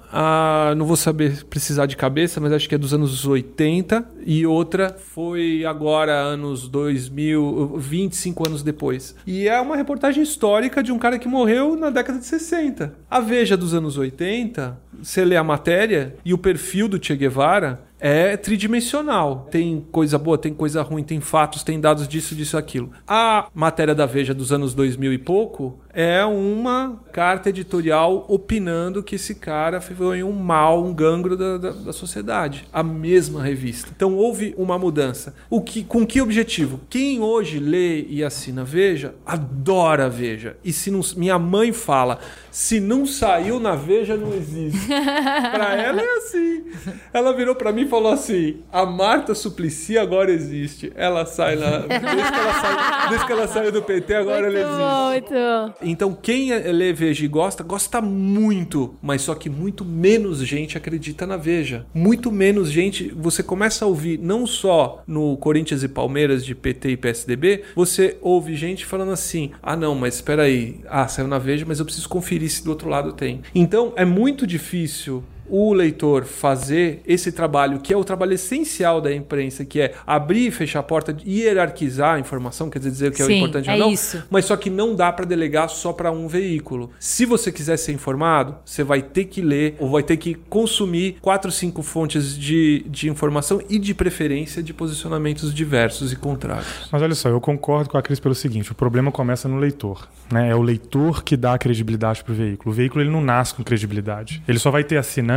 [0.76, 4.04] não vou saber precisar de cabeça, mas acho que é dos anos 80.
[4.24, 9.14] E outra foi agora, anos 2000, 25 anos depois.
[9.26, 12.94] E é uma reportagem histórica de um cara que morreu na década de 60.
[13.10, 17.82] A Veja dos anos 80, você lê a matéria e o perfil do Che Guevara
[18.00, 19.48] é tridimensional.
[19.50, 22.90] Tem coisa boa, tem coisa ruim, tem fatos, tem dados disso, disso, aquilo.
[23.06, 29.14] A matéria da Veja dos anos 2000 e pouco é uma carta editorial opinando que
[29.14, 32.66] esse cara foi um mal, um gangro da, da, da sociedade.
[32.72, 33.90] A mesma revista.
[33.94, 35.34] Então houve uma mudança.
[35.48, 36.80] O que, com que objetivo?
[36.90, 40.56] Quem hoje lê e assina Veja, adora Veja.
[40.64, 42.18] E se não, minha mãe fala,
[42.54, 44.86] se não saiu na Veja, não existe.
[44.86, 46.64] pra ela é assim.
[47.12, 50.92] Ela virou pra mim e falou assim: a Marta Suplicy agora existe.
[50.94, 51.78] Ela sai na.
[52.04, 55.32] Desde que ela, sai, desde que ela saiu do PT, agora ela existe.
[55.32, 55.74] muito.
[55.82, 61.26] Então, quem lê Veja e gosta, gosta muito, mas só que muito menos gente acredita
[61.26, 61.84] na Veja.
[61.92, 63.12] Muito menos gente.
[63.16, 68.16] Você começa a ouvir, não só no Corinthians e Palmeiras de PT e PSDB, você
[68.22, 71.84] ouve gente falando assim: ah, não, mas espera aí, ah, saiu na Veja, mas eu
[71.84, 73.42] preciso conferir se do outro lado tem.
[73.54, 79.14] Então, é muito difícil o leitor fazer esse trabalho, que é o trabalho essencial da
[79.14, 83.24] imprensa, que é abrir e fechar a porta, hierarquizar a informação, quer dizer que é
[83.24, 84.22] o Sim, importante é ou não, isso.
[84.30, 86.90] mas só que não dá para delegar só para um veículo.
[86.98, 91.16] Se você quiser ser informado, você vai ter que ler ou vai ter que consumir
[91.20, 96.88] quatro, cinco fontes de, de informação e de preferência de posicionamentos diversos e contrários.
[96.90, 100.08] Mas olha só, eu concordo com a Cris pelo seguinte: o problema começa no leitor.
[100.32, 100.50] Né?
[100.50, 102.72] É o leitor que dá a credibilidade para o veículo.
[102.72, 104.42] O veículo ele não nasce com credibilidade.
[104.48, 105.33] Ele só vai ter assinante,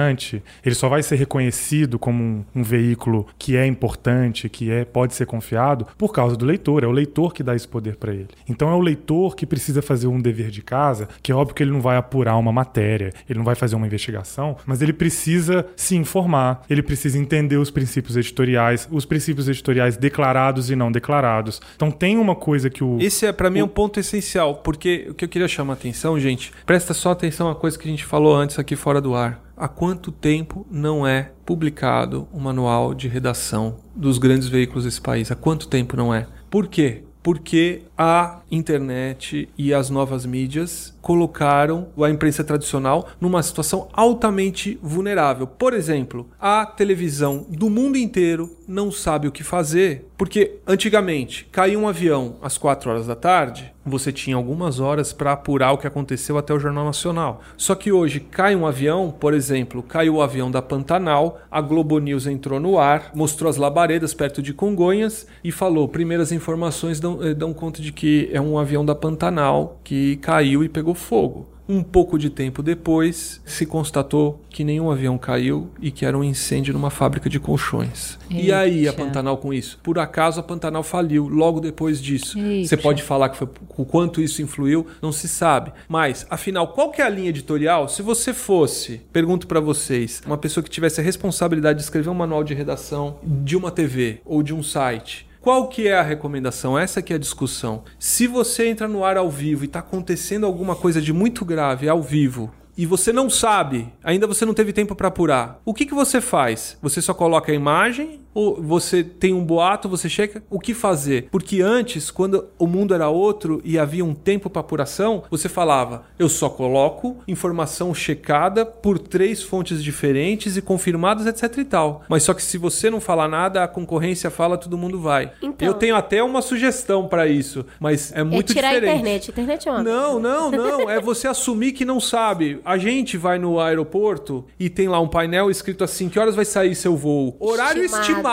[0.65, 5.13] ele só vai ser reconhecido como um, um veículo que é importante, que é pode
[5.13, 6.83] ser confiado, por causa do leitor.
[6.83, 8.29] É o leitor que dá esse poder para ele.
[8.47, 11.63] Então é o leitor que precisa fazer um dever de casa, que é óbvio que
[11.63, 15.65] ele não vai apurar uma matéria, ele não vai fazer uma investigação, mas ele precisa
[15.75, 21.61] se informar, ele precisa entender os princípios editoriais, os princípios editoriais declarados e não declarados.
[21.75, 22.97] Então tem uma coisa que o.
[22.99, 26.19] Esse é para mim um ponto essencial, porque o que eu queria chamar a atenção,
[26.19, 29.46] gente, presta só atenção a coisa que a gente falou antes aqui fora do ar.
[29.59, 35.31] Há quanto tempo não é publicado o manual de redação dos grandes veículos desse país?
[35.31, 36.27] Há quanto tempo não é?
[36.47, 37.03] Por quê?
[37.23, 45.47] Porque a internet e as novas mídias colocaram a imprensa tradicional numa situação altamente vulnerável.
[45.47, 51.79] Por exemplo, a televisão do mundo inteiro não sabe o que fazer, porque antigamente caiu
[51.79, 55.87] um avião às 4 horas da tarde, você tinha algumas horas para apurar o que
[55.87, 57.41] aconteceu até o Jornal Nacional.
[57.55, 61.97] Só que hoje cai um avião, por exemplo, caiu o avião da Pantanal, a Globo
[61.99, 67.23] News entrou no ar, mostrou as labaredas perto de Congonhas e falou: primeiras informações dão,
[67.23, 71.47] eh, dão conta de que é um avião da Pantanal que caiu e pegou fogo.
[71.69, 76.23] Um pouco de tempo depois, se constatou que nenhum avião caiu e que era um
[76.23, 78.17] incêndio numa fábrica de colchões.
[78.29, 78.93] E aí a Eita.
[78.93, 79.77] Pantanal com isso?
[79.83, 82.39] Por acaso a Pantanal faliu logo depois disso.
[82.39, 82.69] Eita.
[82.69, 85.73] Você pode falar que foi o quanto isso influiu, não se sabe.
[85.89, 87.89] Mas, afinal, qual que é a linha editorial?
[87.89, 92.13] Se você fosse, pergunto pra vocês, uma pessoa que tivesse a responsabilidade de escrever um
[92.13, 96.77] manual de redação de uma TV ou de um site, qual que é a recomendação?
[96.77, 97.85] Essa que é a discussão.
[97.97, 101.87] Se você entra no ar ao vivo e está acontecendo alguma coisa de muito grave
[101.87, 105.85] ao vivo, e você não sabe, ainda você não teve tempo para apurar, o que,
[105.85, 106.77] que você faz?
[106.81, 110.43] Você só coloca a imagem ou você tem um boato, você chega?
[110.47, 111.27] O que fazer?
[111.31, 116.03] Porque antes, quando o mundo era outro e havia um tempo para apuração, você falava:
[116.19, 122.03] eu só coloco informação checada por três fontes diferentes e confirmadas, etc e tal.
[122.07, 125.31] Mas só que se você não falar nada, a concorrência fala, todo mundo vai.
[125.41, 125.67] Então.
[125.67, 128.91] eu tenho até uma sugestão para isso, mas é muito é tirar diferente.
[128.91, 129.29] a internet.
[129.29, 130.87] A internet é uma Não, não, não.
[130.87, 132.61] É você assumir que não sabe.
[132.63, 136.45] A gente vai no aeroporto e tem lá um painel escrito assim: que horas vai
[136.45, 137.35] sair seu voo?
[137.39, 138.03] Horário estimado.
[138.03, 138.26] Estimado.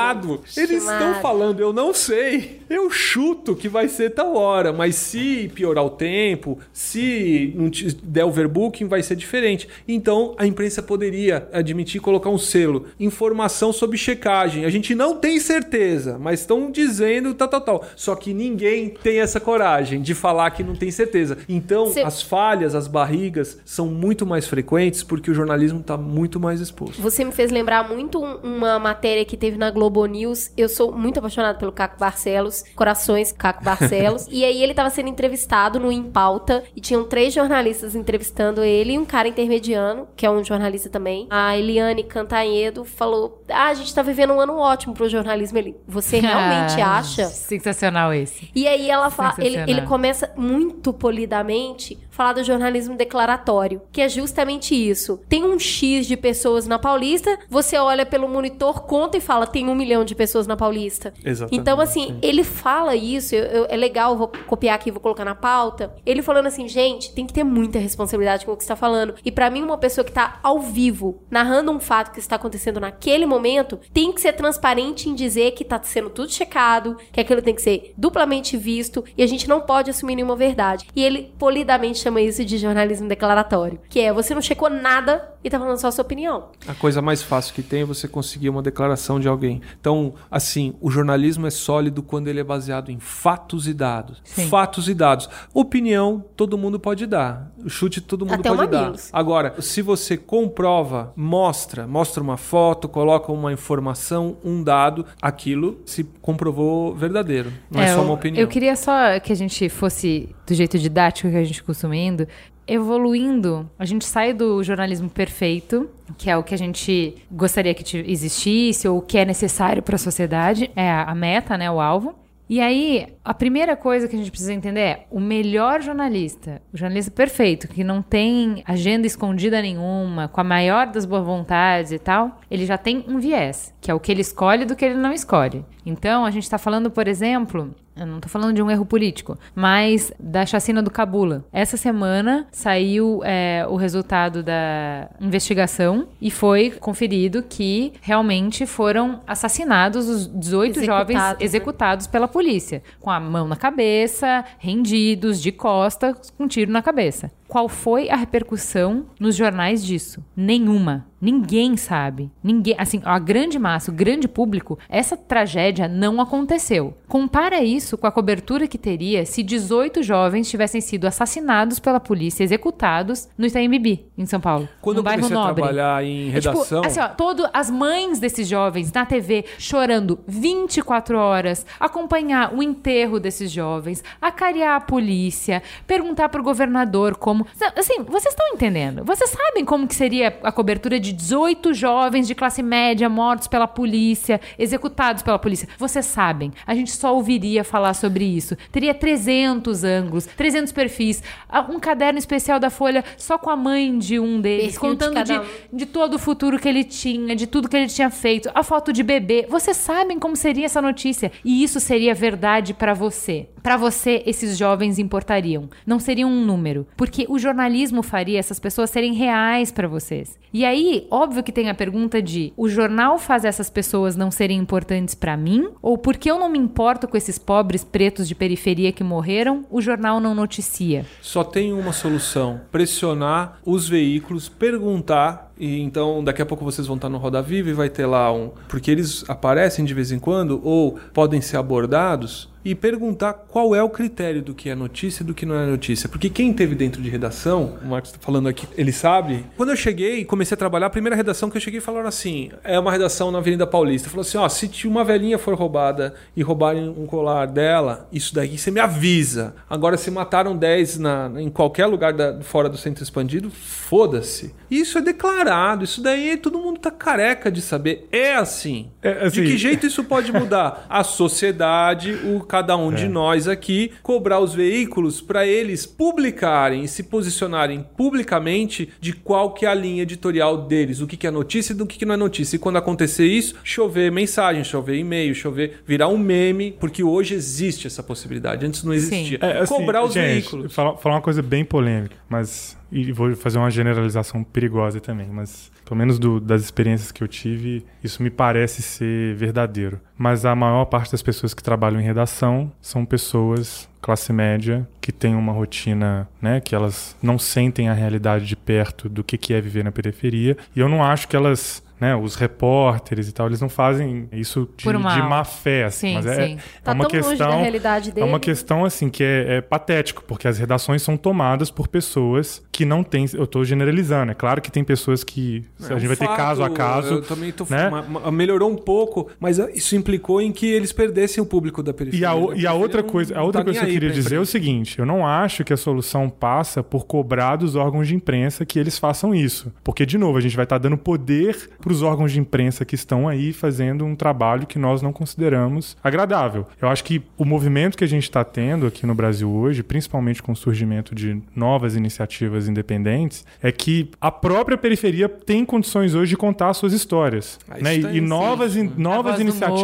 [0.57, 1.21] Eles estão Estimado.
[1.23, 2.61] falando, eu não sei.
[2.69, 7.95] Eu chuto que vai ser tal hora, mas se piorar o tempo, se não te
[8.03, 9.69] der overbooking, vai ser diferente.
[9.87, 14.65] Então a imprensa poderia admitir e colocar um selo: informação sobre checagem.
[14.65, 17.85] A gente não tem certeza, mas estão dizendo tal, tal, tal.
[17.97, 21.39] Só que ninguém tem essa coragem de falar que não tem certeza.
[21.49, 26.41] Então Se- as falhas, as barrigas são muito mais frequentes porque o jornalismo está muito
[26.41, 27.01] mais exposto.
[27.03, 30.51] Você me fez lembrar muito um- uma matéria que teve na Globo News.
[30.57, 32.65] Eu sou muito apaixonada pelo Caco Barcelos.
[32.75, 34.27] Corações, Caco Barcelos.
[34.31, 36.65] e aí ele tava sendo entrevistado no Em Pauta.
[36.75, 41.27] E tinham três jornalistas entrevistando ele e um cara intermediano, que é um jornalista também.
[41.31, 45.59] A Eliane Cantanhedo falou: Ah, a gente tá vivendo um ano ótimo pro jornalismo.
[45.59, 47.27] Ele, você realmente Ah, acha?
[47.27, 48.51] Sensacional esse.
[48.55, 54.09] E aí ela fala, ele, ele começa muito polidamente falar do jornalismo declaratório, que é
[54.09, 55.21] justamente isso.
[55.29, 59.69] Tem um X de pessoas na Paulista, você olha pelo monitor, conta e fala, tem
[59.69, 61.13] um milhão de pessoas na Paulista.
[61.25, 62.19] Exatamente, Então, assim, sim.
[62.23, 65.93] ele fala isso, eu- eu- é legal, vou copiar aqui, vou colocar na pauta.
[66.07, 69.15] Ele falando assim, gente, tem que ter muita responsabilidade com o que você tá falando.
[69.25, 72.79] E pra mim, uma pessoa que tá ao vivo, narrando um fato que está acontecendo
[72.79, 77.43] naquele momento, tem que ser transparente em dizer que tá sendo tudo checado, que aquilo
[77.43, 80.87] tem que ser duplamente visto, e a gente não pode assumir nenhuma verdade.
[80.95, 85.51] E ele polidamente chama isso de jornalismo declaratório, que é você não checou nada e
[85.51, 86.49] tá falando só a sua opinião.
[86.67, 89.61] A coisa mais fácil que tem é você conseguir uma declaração de alguém.
[89.79, 94.21] Então, assim, o jornalismo é sólido quando ele é baseado em fatos e dados.
[94.25, 94.49] Sim.
[94.49, 95.29] Fatos e dados.
[95.53, 97.53] Opinião, todo mundo pode dar.
[97.63, 98.81] O chute todo mundo Até pode dar.
[98.81, 99.11] Mamilos.
[99.13, 106.05] Agora, se você comprova, mostra, mostra uma foto, coloca uma informação, um dado, aquilo se
[106.23, 107.53] comprovou verdadeiro.
[107.71, 108.41] Não é, só eu- uma opinião.
[108.41, 112.27] Eu queria só que a gente fosse do jeito didático que a gente costuma indo,
[112.67, 113.69] evoluindo.
[113.79, 118.05] A gente sai do jornalismo perfeito, que é o que a gente gostaria que ti-
[118.07, 122.15] existisse ou o que é necessário para a sociedade, é a meta, né, o alvo.
[122.47, 126.77] E aí, a primeira coisa que a gente precisa entender é o melhor jornalista, o
[126.77, 131.99] jornalista perfeito, que não tem agenda escondida nenhuma, com a maior das boas vontades e
[131.99, 134.95] tal, ele já tem um viés, que é o que ele escolhe do que ele
[134.95, 135.65] não escolhe.
[135.87, 139.39] Então, a gente tá falando, por exemplo, eu não tô falando de um erro político,
[139.55, 141.45] mas da chacina do Cabula.
[141.53, 150.09] Essa semana saiu é, o resultado da investigação e foi conferido que realmente foram assassinados
[150.09, 151.45] os 18 jovens Executados, né?
[151.45, 156.83] executados pela polícia, com a mão na cabeça, rendidos, de costas, com um tiro na
[156.83, 157.31] cabeça.
[157.55, 160.25] Qual foi a repercussão nos jornais disso?
[160.37, 161.07] Nenhuma.
[161.21, 162.31] Ninguém sabe.
[162.43, 166.93] Ninguém, assim, a grande massa, o grande público, essa tragédia não aconteceu.
[167.09, 172.45] Compara isso com a cobertura que teria se 18 jovens tivessem sido assassinados pela polícia,
[172.45, 174.69] executados no Itaim Bibi, em São Paulo.
[174.83, 175.63] Quando no eu bairro comecei a Nobre.
[175.63, 176.85] trabalhar em É, tipo, redação...
[176.85, 183.19] assim, ó, todo, as mães desses jovens na TV chorando 24 horas, acompanhar o enterro
[183.19, 187.44] desses jovens, acariar a polícia, perguntar pro governador como.
[187.77, 189.05] Assim, vocês estão entendendo?
[189.05, 193.67] Vocês sabem como que seria a cobertura de 18 jovens de classe média mortos pela
[193.67, 195.69] polícia, executados pela polícia?
[195.79, 196.53] Vocês sabem.
[196.67, 198.57] A gente só ouviria falar sobre isso.
[198.71, 201.23] Teria 300 ângulos, 300 perfis,
[201.69, 205.25] um caderno especial da Folha só com a mãe de um deles, Perfil de contando
[205.25, 205.45] de, um.
[205.73, 208.93] de todo o futuro que ele tinha, de tudo que ele tinha feito, a foto
[208.93, 209.47] de bebê.
[209.49, 213.49] Vocês sabem como seria essa notícia e isso seria verdade pra você.
[213.65, 215.71] Para você esses jovens importariam?
[215.87, 220.39] Não seriam um número, porque o jornalismo faria essas pessoas serem reais para vocês.
[220.53, 224.59] E aí, óbvio que tem a pergunta de: o jornal faz essas pessoas não serem
[224.59, 225.71] importantes para mim?
[225.81, 229.81] Ou porque eu não me importo com esses pobres pretos de periferia que morreram, o
[229.81, 231.07] jornal não noticia?
[231.23, 236.97] Só tem uma solução: pressionar os veículos, perguntar e então daqui a pouco vocês vão
[236.97, 238.51] estar no Roda Viva e vai ter lá um.
[238.69, 243.83] Porque eles aparecem de vez em quando ou podem ser abordados e perguntar qual é
[243.83, 246.09] o critério do que é notícia e do que não é notícia.
[246.09, 249.45] Porque quem teve dentro de redação, o Marcos está falando aqui, ele sabe.
[249.57, 252.51] Quando eu cheguei e comecei a trabalhar, a primeira redação que eu cheguei falaram assim:
[252.63, 254.09] é uma redação na Avenida Paulista.
[254.09, 258.57] Falou assim: ó, se uma velhinha for roubada e roubarem um colar dela, isso daqui
[258.57, 259.55] você me avisa.
[259.69, 264.55] Agora, se mataram 10 na, em qualquer lugar da, fora do centro expandido, foda-se.
[264.71, 268.09] Isso é declarado, isso daí todo mundo tá careca de saber.
[268.11, 268.91] É assim.
[269.03, 269.43] É, assim...
[269.43, 270.87] De que jeito isso pode mudar?
[270.91, 272.95] A sociedade, o cada um é.
[272.95, 279.53] de nós aqui, cobrar os veículos para eles publicarem e se posicionarem publicamente de qual
[279.53, 282.07] que é a linha editorial deles, o que, que é notícia e do que, que
[282.07, 282.55] não é notícia.
[282.55, 287.89] E quando acontecer isso, chover mensagem, chover e-mail, chover, virar um meme, porque hoje existe
[287.89, 288.65] essa possibilidade.
[288.65, 289.39] Antes não existia.
[289.41, 290.73] É, assim, cobrar os gente, veículos.
[290.73, 295.71] Falar, falar uma coisa bem polêmica, mas e vou fazer uma generalização perigosa também, mas
[295.85, 300.01] pelo menos do, das experiências que eu tive, isso me parece ser verdadeiro.
[300.17, 305.11] Mas a maior parte das pessoas que trabalham em redação são pessoas classe média que
[305.11, 309.55] têm uma rotina, né, que elas não sentem a realidade de perto do que que
[309.55, 310.59] é viver na periferia.
[310.77, 314.69] E eu não acho que elas né, os repórteres e tal, eles não fazem isso
[314.77, 316.59] de, de má fé, assim, sim, mas é, sim.
[316.83, 319.61] Tá é uma tão longe questão, da realidade é uma questão assim que é, é
[319.61, 324.35] patético, porque as redações são tomadas por pessoas que não têm, eu estou generalizando, é
[324.35, 327.15] claro que tem pessoas que É a gente um vai ter fato, caso a caso,
[327.15, 327.89] Eu também tô, né?
[327.89, 331.95] ma- ma- melhorou um pouco, mas isso implicou em que eles perdessem o público da
[331.95, 332.25] periferia.
[332.27, 334.11] E a, o- e a outra Não- coisa, a outra tá coisa que eu queria
[334.11, 338.09] dizer é o seguinte: eu não acho que a solução passa por cobrar dos órgãos
[338.09, 339.73] de imprensa que eles façam isso.
[339.85, 342.95] Porque, de novo, a gente vai estar dando poder para os órgãos de imprensa que
[342.95, 346.67] estão aí fazendo um trabalho que nós não consideramos agradável.
[346.81, 350.43] Eu acho que o movimento que a gente está tendo aqui no Brasil hoje, principalmente
[350.43, 356.31] com o surgimento de novas iniciativas independentes, é que a própria periferia tem condições hoje
[356.31, 357.59] de contar as suas histórias.
[357.69, 357.97] Ah, né?
[357.97, 359.83] E, e novas, in- novas iniciativas.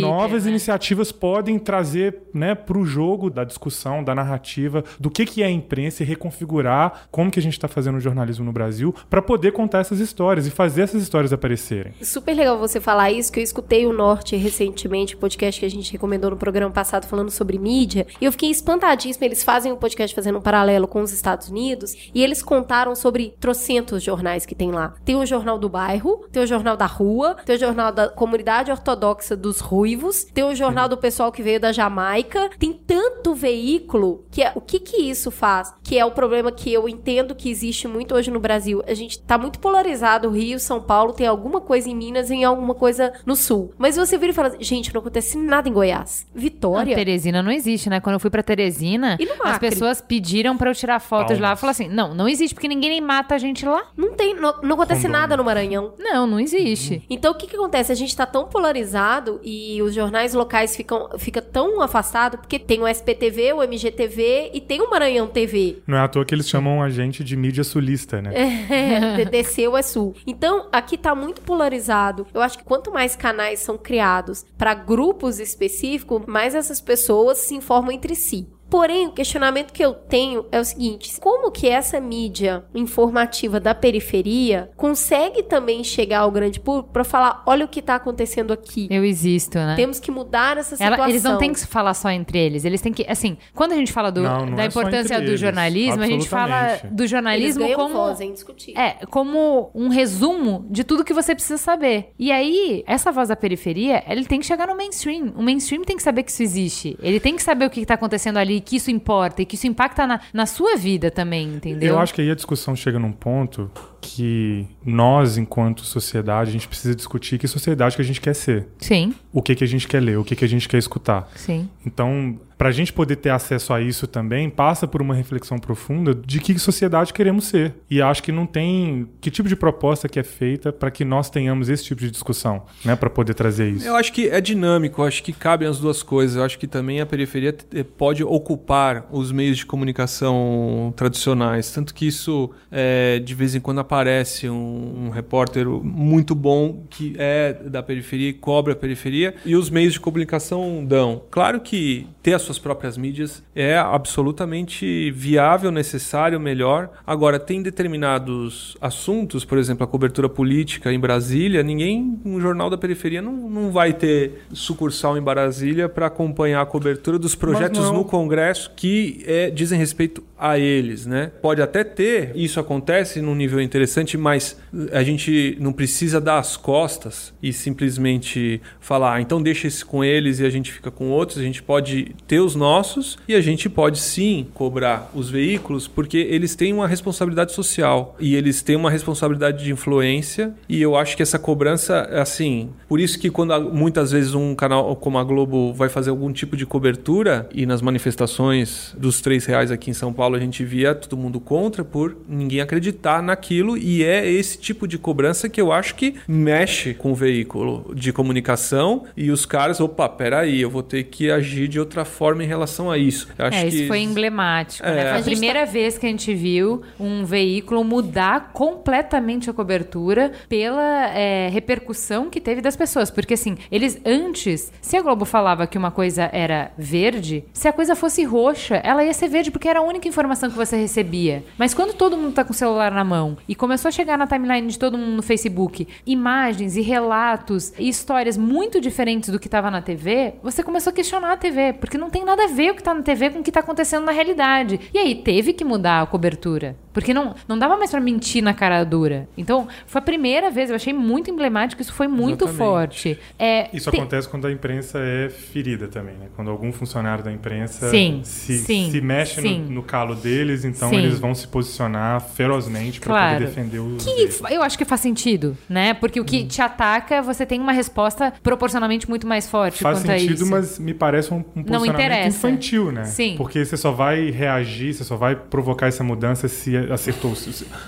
[0.00, 0.50] Novas né?
[0.50, 5.46] iniciativas podem trazer né, para o jogo da discussão, da narrativa, do que, que é
[5.46, 9.20] a imprensa e reconfigurar como que a gente está fazendo o jornalismo no Brasil para
[9.20, 11.92] poder contar essas histórias e fazer essas histórias aparecerem.
[12.02, 15.70] Super legal você falar isso, que eu escutei o Norte recentemente, o podcast que a
[15.70, 19.26] gente recomendou no programa passado falando sobre mídia, e eu fiquei espantadíssima.
[19.26, 23.34] Eles fazem um podcast fazendo um paralelo com os Estados Unidos, e eles contaram sobre
[23.40, 24.94] trocentos jornais que tem lá.
[25.04, 28.70] Tem o Jornal do Bairro, tem o Jornal da Rua, tem o Jornal da Comunidade
[28.70, 34.24] Ortodoxa dos Ruivos, tem o Jornal do Pessoal que veio da Jamaica, tem tanto veículo
[34.30, 35.74] que é, o que que isso faz?
[35.82, 38.82] Que é o problema que eu entendo que existe muito hoje no Brasil.
[38.86, 42.44] A gente tá muito polarizado, Rio, São Paulo, tem alguma coisa em Minas e em
[42.44, 43.72] alguma coisa no Sul.
[43.78, 46.26] Mas você vira e fala, gente, não acontece nada em Goiás.
[46.34, 46.94] Não, Vitória.
[46.94, 48.00] Teresina não existe, né?
[48.00, 51.52] Quando eu fui pra Teresina, E as pessoas pediram pra eu tirar fotos de lá.
[51.52, 51.60] Eu Palmas.
[51.60, 53.86] falei assim: não, não existe, porque ninguém nem mata a gente lá.
[53.96, 55.20] Não tem, não, não acontece Rondônia.
[55.20, 55.92] nada no Maranhão.
[55.98, 57.02] Não, não existe.
[57.08, 57.92] Então, o que que acontece?
[57.92, 62.82] A gente tá tão polarizado e os jornais locais ficam fica tão afastado porque tem
[62.82, 65.78] o SPTV, o MGTV e tem o Maranhão TV.
[65.86, 68.32] Não é à toa que eles chamam a gente de mídia sulista, né?
[68.34, 70.14] É, desceu é sul.
[70.26, 72.26] Então, aqui tá muito polarizado.
[72.32, 77.54] Eu acho que quanto mais canais são criados para grupos específicos, mais essas pessoas se
[77.54, 78.48] informam entre si.
[78.70, 83.74] Porém, o questionamento que eu tenho é o seguinte: como que essa mídia informativa da
[83.74, 88.86] periferia consegue também chegar ao grande público para falar, olha o que tá acontecendo aqui?
[88.90, 89.74] Eu existo, né?
[89.76, 91.08] Temos que mudar essa Ela- situação.
[91.08, 92.64] eles não têm que falar só entre eles.
[92.64, 95.28] Eles têm que, assim, quando a gente fala do- Não, não da é importância do
[95.28, 95.40] eles.
[95.40, 98.80] jornalismo, a gente fala do jornalismo como voz, é indiscutível.
[98.80, 102.12] É, como um resumo de tudo que você precisa saber.
[102.18, 105.32] E aí, essa voz da periferia, ele tem que chegar no mainstream.
[105.36, 106.98] O mainstream tem que saber que isso existe.
[107.02, 109.66] Ele tem que saber o que está acontecendo ali, que isso importa e que isso
[109.66, 111.94] impacta na, na sua vida também, entendeu?
[111.94, 116.68] Eu acho que aí a discussão chega num ponto que nós, enquanto sociedade, a gente
[116.68, 118.68] precisa discutir que sociedade que a gente quer ser.
[118.78, 121.28] Sim, O que, que a gente quer ler, o que, que a gente quer escutar.
[121.34, 121.68] sim.
[121.84, 126.12] Então, para a gente poder ter acesso a isso também, passa por uma reflexão profunda
[126.14, 127.74] de que sociedade queremos ser.
[127.88, 131.30] E acho que não tem que tipo de proposta que é feita para que nós
[131.30, 133.86] tenhamos esse tipo de discussão, né, para poder trazer isso.
[133.86, 136.36] Eu acho que é dinâmico, acho que cabem as duas coisas.
[136.36, 141.70] Eu acho que também a periferia t- pode ocupar os meios de comunicação tradicionais.
[141.70, 147.14] Tanto que isso, é, de vez em quando, aparece um, um repórter muito bom que
[147.18, 151.22] é da periferia e cobra a periferia, e os meios de comunicação dão.
[151.30, 156.90] Claro que ter a suas próprias mídias é absolutamente viável, necessário, melhor.
[157.06, 162.78] Agora, tem determinados assuntos, por exemplo, a cobertura política em Brasília, ninguém, um jornal da
[162.78, 168.04] periferia não, não vai ter sucursal em Brasília para acompanhar a cobertura dos projetos no
[168.04, 171.32] Congresso que é, dizem respeito a eles, né?
[171.42, 174.56] Pode até ter, isso acontece num nível interessante, mas
[174.92, 180.04] a gente não precisa dar as costas e simplesmente falar, ah, então deixa esse com
[180.04, 181.38] eles e a gente fica com outros.
[181.38, 186.18] A gente pode ter os nossos e a gente pode sim cobrar os veículos porque
[186.18, 191.16] eles têm uma responsabilidade social e eles têm uma responsabilidade de influência e eu acho
[191.16, 195.72] que essa cobrança, assim, por isso que quando muitas vezes um canal como a Globo
[195.72, 200.12] vai fazer algum tipo de cobertura e nas manifestações dos três reais aqui em São
[200.12, 204.86] Paulo a gente via todo mundo contra por ninguém acreditar naquilo e é esse tipo
[204.86, 209.80] de cobrança que eu acho que mexe com o veículo de comunicação e os caras,
[209.80, 213.28] opa, peraí, eu vou ter que agir de outra forma em relação a isso.
[213.38, 214.86] Eu acho É, isso que foi emblemático.
[214.86, 214.94] É.
[214.94, 215.10] né?
[215.12, 221.08] Foi A primeira vez que a gente viu um veículo mudar completamente a cobertura pela
[221.10, 223.10] é, repercussão que teve das pessoas.
[223.10, 227.72] Porque, assim, eles antes, se a Globo falava que uma coisa era verde, se a
[227.72, 231.44] coisa fosse roxa, ela ia ser verde porque era a única informação que você recebia.
[231.56, 234.26] Mas quando todo mundo tá com o celular na mão e começou a chegar na
[234.26, 239.46] timeline de todo mundo no Facebook imagens e relatos e histórias muito diferentes do que
[239.46, 242.70] estava na TV, você começou a questionar a TV, porque não tem nada a ver
[242.70, 244.80] o que tá na TV com o que tá acontecendo na realidade.
[244.92, 248.52] E aí teve que mudar a cobertura, porque não, não dava mais pra mentir na
[248.52, 249.28] cara dura.
[249.36, 252.56] Então, foi a primeira vez, eu achei muito emblemático, isso foi muito Exatamente.
[252.58, 253.18] forte.
[253.38, 256.26] É, Isso tem- acontece quando a imprensa é ferida também, né?
[256.34, 259.60] Quando algum funcionário da imprensa Sim, se, sim, se mexe sim.
[259.62, 263.34] no, no calo deles, então eles vão se posicionar ferozmente para Claro.
[263.34, 264.42] poder defender os Que deles.
[264.50, 265.94] eu acho que faz sentido, né?
[265.94, 266.48] Porque o que Hum.
[266.48, 271.32] te ataca, você tem uma resposta proporcionalmente muito mais forte Faz sentido, mas me parece
[271.32, 273.04] um, um posicionamento infantil, né?
[273.04, 273.34] Sim.
[273.36, 277.34] Porque você só vai reagir, você só vai provocar essa mudança se acertou.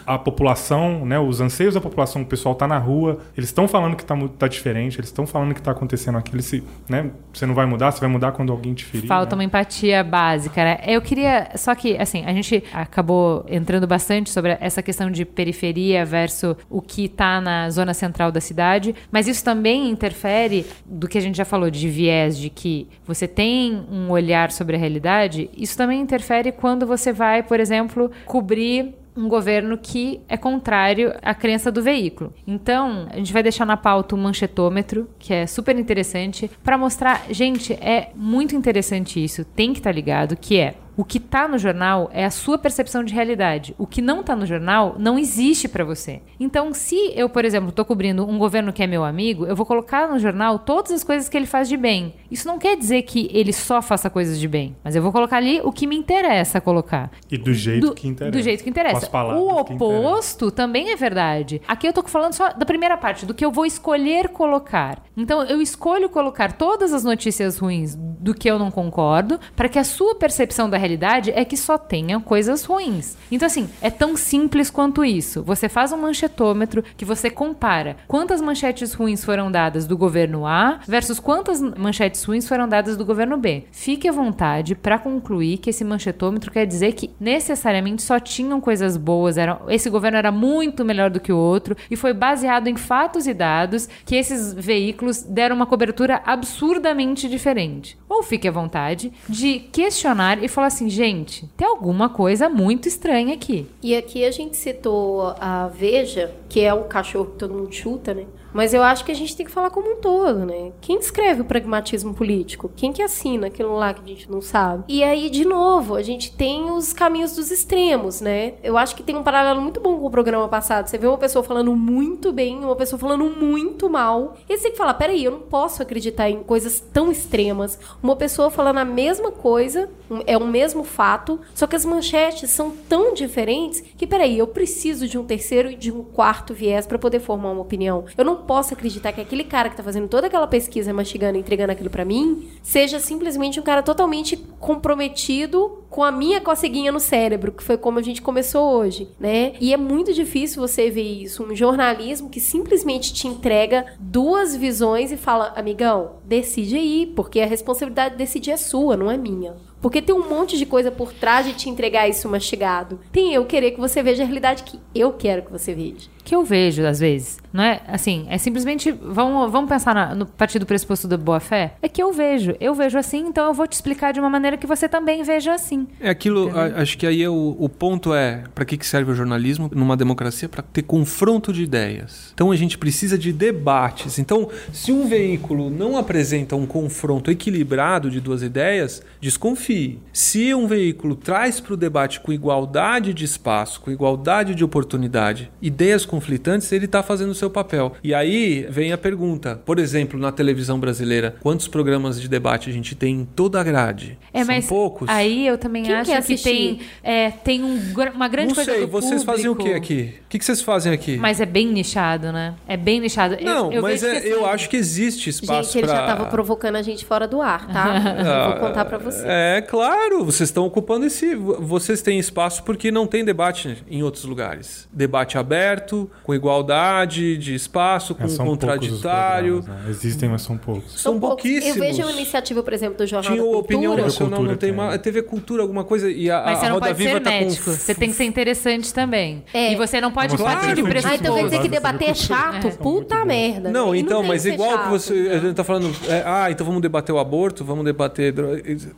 [0.07, 3.97] A população, né, os anseios da população, o pessoal tá na rua, eles estão falando
[3.97, 7.47] que tá, mu- tá diferente, eles estão falando que tá acontecendo aquilo, se, né, você
[7.47, 9.07] não vai mudar, você vai mudar quando alguém te ferir.
[9.09, 9.41] Falta né?
[9.41, 10.81] uma empatia básica, né?
[10.87, 11.51] Eu queria.
[11.57, 16.81] Só que, assim, a gente acabou entrando bastante sobre essa questão de periferia versus o
[16.81, 21.37] que tá na zona central da cidade, mas isso também interfere do que a gente
[21.37, 26.01] já falou de viés, de que você tem um olhar sobre a realidade, isso também
[26.01, 28.90] interfere quando você vai, por exemplo, cobrir
[29.21, 32.33] um governo que é contrário à crença do veículo.
[32.47, 37.25] Então, a gente vai deixar na pauta o manchetômetro, que é super interessante, para mostrar,
[37.31, 41.57] gente, é muito interessante isso, tem que estar ligado, que é o que tá no
[41.57, 43.75] jornal é a sua percepção de realidade.
[43.79, 46.21] O que não tá no jornal não existe para você.
[46.39, 49.65] Então, se eu, por exemplo, tô cobrindo um governo que é meu amigo, eu vou
[49.65, 52.13] colocar no jornal todas as coisas que ele faz de bem.
[52.31, 55.39] Isso não quer dizer que ele só faça coisas de bem, mas eu vou colocar
[55.39, 57.11] ali o que me interessa colocar.
[57.31, 58.37] E do jeito Do- que interessa.
[58.37, 59.09] Do jeito que interessa.
[59.39, 61.63] O oposto também é verdade.
[61.67, 65.03] Aqui eu tô falando só da primeira parte, do que eu vou escolher colocar.
[65.17, 69.79] Então eu escolho colocar todas as notícias ruins do que eu não concordo, para que
[69.79, 70.90] a sua percepção da realidade
[71.35, 73.17] é que só tenha coisas ruins.
[73.31, 75.43] Então assim, é tão simples quanto isso.
[75.43, 80.81] Você faz um manchetômetro que você compara quantas manchetes ruins foram dadas do governo A
[80.87, 83.65] versus quantas manchetes ruins foram dadas do governo B.
[83.71, 88.97] Fique à vontade para concluir que esse manchetômetro quer dizer que necessariamente só tinham coisas
[88.97, 92.77] boas, era, esse governo era muito melhor do que o outro e foi baseado em
[92.77, 97.99] fatos e dados que esses veículos deram uma cobertura absurdamente diferente.
[98.09, 103.35] Ou fique à vontade de questionar e falar assim, gente, tem alguma coisa muito estranha
[103.35, 103.67] aqui.
[103.83, 108.15] E aqui a gente citou a Veja, que é o cachorro que todo mundo chuta,
[108.15, 108.25] né?
[108.53, 110.73] Mas eu acho que a gente tem que falar como um todo, né?
[110.81, 112.71] Quem escreve o pragmatismo político?
[112.75, 114.85] Quem que assina aquilo lá que a gente não sabe?
[114.89, 118.55] E aí, de novo, a gente tem os caminhos dos extremos, né?
[118.63, 120.89] Eu acho que tem um paralelo muito bom com o programa passado.
[120.89, 124.37] Você vê uma pessoa falando muito bem, uma pessoa falando muito mal.
[124.49, 127.79] E você tem que falar, peraí, eu não posso acreditar em coisas tão extremas.
[128.03, 129.89] Uma pessoa falando a mesma coisa,
[130.27, 135.07] é o mesmo fato, só que as manchetes são tão diferentes que, peraí, eu preciso
[135.07, 138.05] de um terceiro e de um quarto viés para poder formar uma opinião.
[138.17, 141.73] Eu não posso acreditar que aquele cara que tá fazendo toda aquela pesquisa, mastigando entregando
[141.73, 147.53] aquilo para mim, seja simplesmente um cara totalmente comprometido com a minha coceguinha no cérebro,
[147.53, 149.53] que foi como a gente começou hoje, né?
[149.61, 155.11] E é muito difícil você ver isso, um jornalismo que simplesmente te entrega duas visões
[155.11, 159.57] e fala, amigão, decide aí, porque a responsabilidade de decidir é sua, não é minha.
[159.81, 163.01] Porque tem um monte de coisa por trás de te entregar isso mastigado.
[163.11, 166.09] Tem eu querer que você veja a realidade que eu quero que você veja.
[166.31, 167.41] Que eu vejo às vezes.
[167.53, 168.93] Não é assim, é simplesmente.
[168.93, 171.75] Vamos, vamos pensar na- no partido pressuposto da boa fé?
[171.83, 172.55] É que eu vejo.
[172.61, 175.53] Eu vejo assim, então eu vou te explicar de uma maneira que você também veja
[175.53, 175.89] assim.
[176.01, 179.11] É aquilo, a- acho que aí é o, o ponto é para que, que serve
[179.11, 182.31] o jornalismo numa democracia para ter confronto de ideias.
[182.33, 184.21] Então a gente precisa de debates.
[184.21, 189.99] Então, se um veículo não apresenta um confronto equilibrado de duas ideias, desconfie.
[190.13, 195.51] Se um veículo traz para o debate com igualdade de espaço, com igualdade de oportunidade,
[195.61, 197.95] ideias conflitantes, ele está fazendo o seu papel.
[198.05, 202.73] E aí vem a pergunta, por exemplo, na televisão brasileira, quantos programas de debate a
[202.73, 204.19] gente tem em toda a grade?
[204.33, 205.09] É, São mas poucos?
[205.09, 207.81] aí eu também Quem acho que tem, é, tem um
[208.15, 209.79] uma grande não coisa sei, do vocês fazem o que público.
[209.79, 210.15] aqui?
[210.27, 211.17] O que, que vocês fazem aqui?
[211.17, 212.55] Mas é bem nichado, né?
[212.69, 213.35] É bem nichado.
[213.35, 215.87] Eu- não, eu, mas vejo é- que, eu assim, acho que existe espaço gente, ele
[215.87, 215.97] pra...
[215.97, 217.95] já tava provocando a gente fora do ar, tá?
[218.51, 219.25] Vou contar pra você.
[219.27, 221.35] É, claro, vocês estão ocupando esse.
[221.35, 224.89] Vocês têm espaço porque não tem debate em outros lugares.
[224.93, 229.63] Debate aberto, com igualdade de espaço, com É, são os contraditório.
[229.63, 229.91] programas, né?
[229.91, 231.01] Existem, mas são poucos.
[231.01, 231.43] São poucos.
[231.43, 231.77] pouquíssimos.
[231.77, 234.03] Eu vejo uma iniciativa, por exemplo, do Jornal Tinha da o Opinião Cultura.
[234.05, 234.79] Nacional, Cultura não tem tem.
[234.79, 234.99] uma.
[234.99, 236.11] TV Cultura, alguma coisa.
[236.11, 237.65] E a, Mas a você não Roda pode Viva ser tá médico.
[237.65, 237.71] com.
[237.73, 239.45] Você tem que ser interessante também.
[239.53, 239.73] É.
[239.73, 240.59] E você não pode Claro.
[240.61, 241.21] partir de Ah, Ah, pressuposto.
[241.25, 241.81] então quer dizer que Cultura.
[241.93, 242.53] debater é chato?
[242.63, 243.71] São muito Puta merda.
[243.71, 244.91] Não, então, tem mas que igual que chato.
[244.91, 245.15] você.
[245.33, 245.91] A gente tá falando.
[246.09, 248.35] é, ah, então vamos debater o aborto, vamos debater.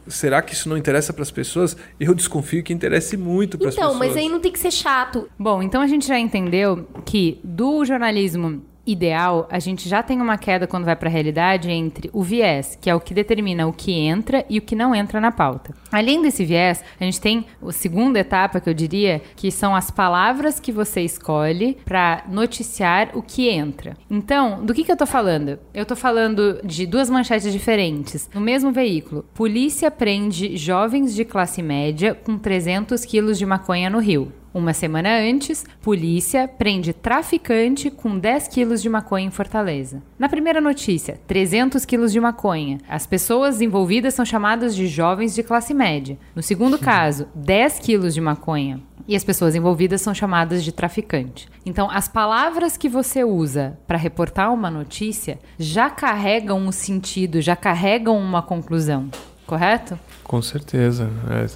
[0.09, 1.77] Será que isso não interessa para as pessoas?
[1.99, 4.09] Eu desconfio que interesse muito para as Então, pessoas.
[4.09, 5.29] mas aí não tem que ser chato.
[5.39, 10.37] Bom, então a gente já entendeu que do jornalismo ideal, a gente já tem uma
[10.37, 13.73] queda quando vai para a realidade entre o viés, que é o que determina o
[13.73, 15.75] que entra e o que não entra na pauta.
[15.91, 19.91] Além desse viés, a gente tem a segunda etapa, que eu diria, que são as
[19.91, 23.97] palavras que você escolhe para noticiar o que entra.
[24.11, 25.59] Então, do que, que eu tô falando?
[25.73, 28.29] Eu tô falando de duas manchetes diferentes.
[28.35, 33.99] No mesmo veículo, polícia prende jovens de classe média com 300 quilos de maconha no
[33.99, 34.33] Rio.
[34.55, 40.03] Uma semana antes, polícia prende traficante com 10 quilos de maconha em Fortaleza.
[40.19, 42.79] Na primeira notícia, 300 quilos de maconha.
[42.87, 46.19] As pessoas envolvidas são chamadas de jovens de classe média.
[46.35, 48.81] No segundo caso, 10 quilos de maconha.
[49.09, 51.49] E as pessoas envolvidas são chamadas de traficante.
[51.65, 57.57] Então, as palavras que você usa para reportar uma notícia já carregam um sentido, já
[57.57, 59.09] carregam uma conclusão.
[59.47, 59.99] Correto?
[60.23, 61.11] Com certeza.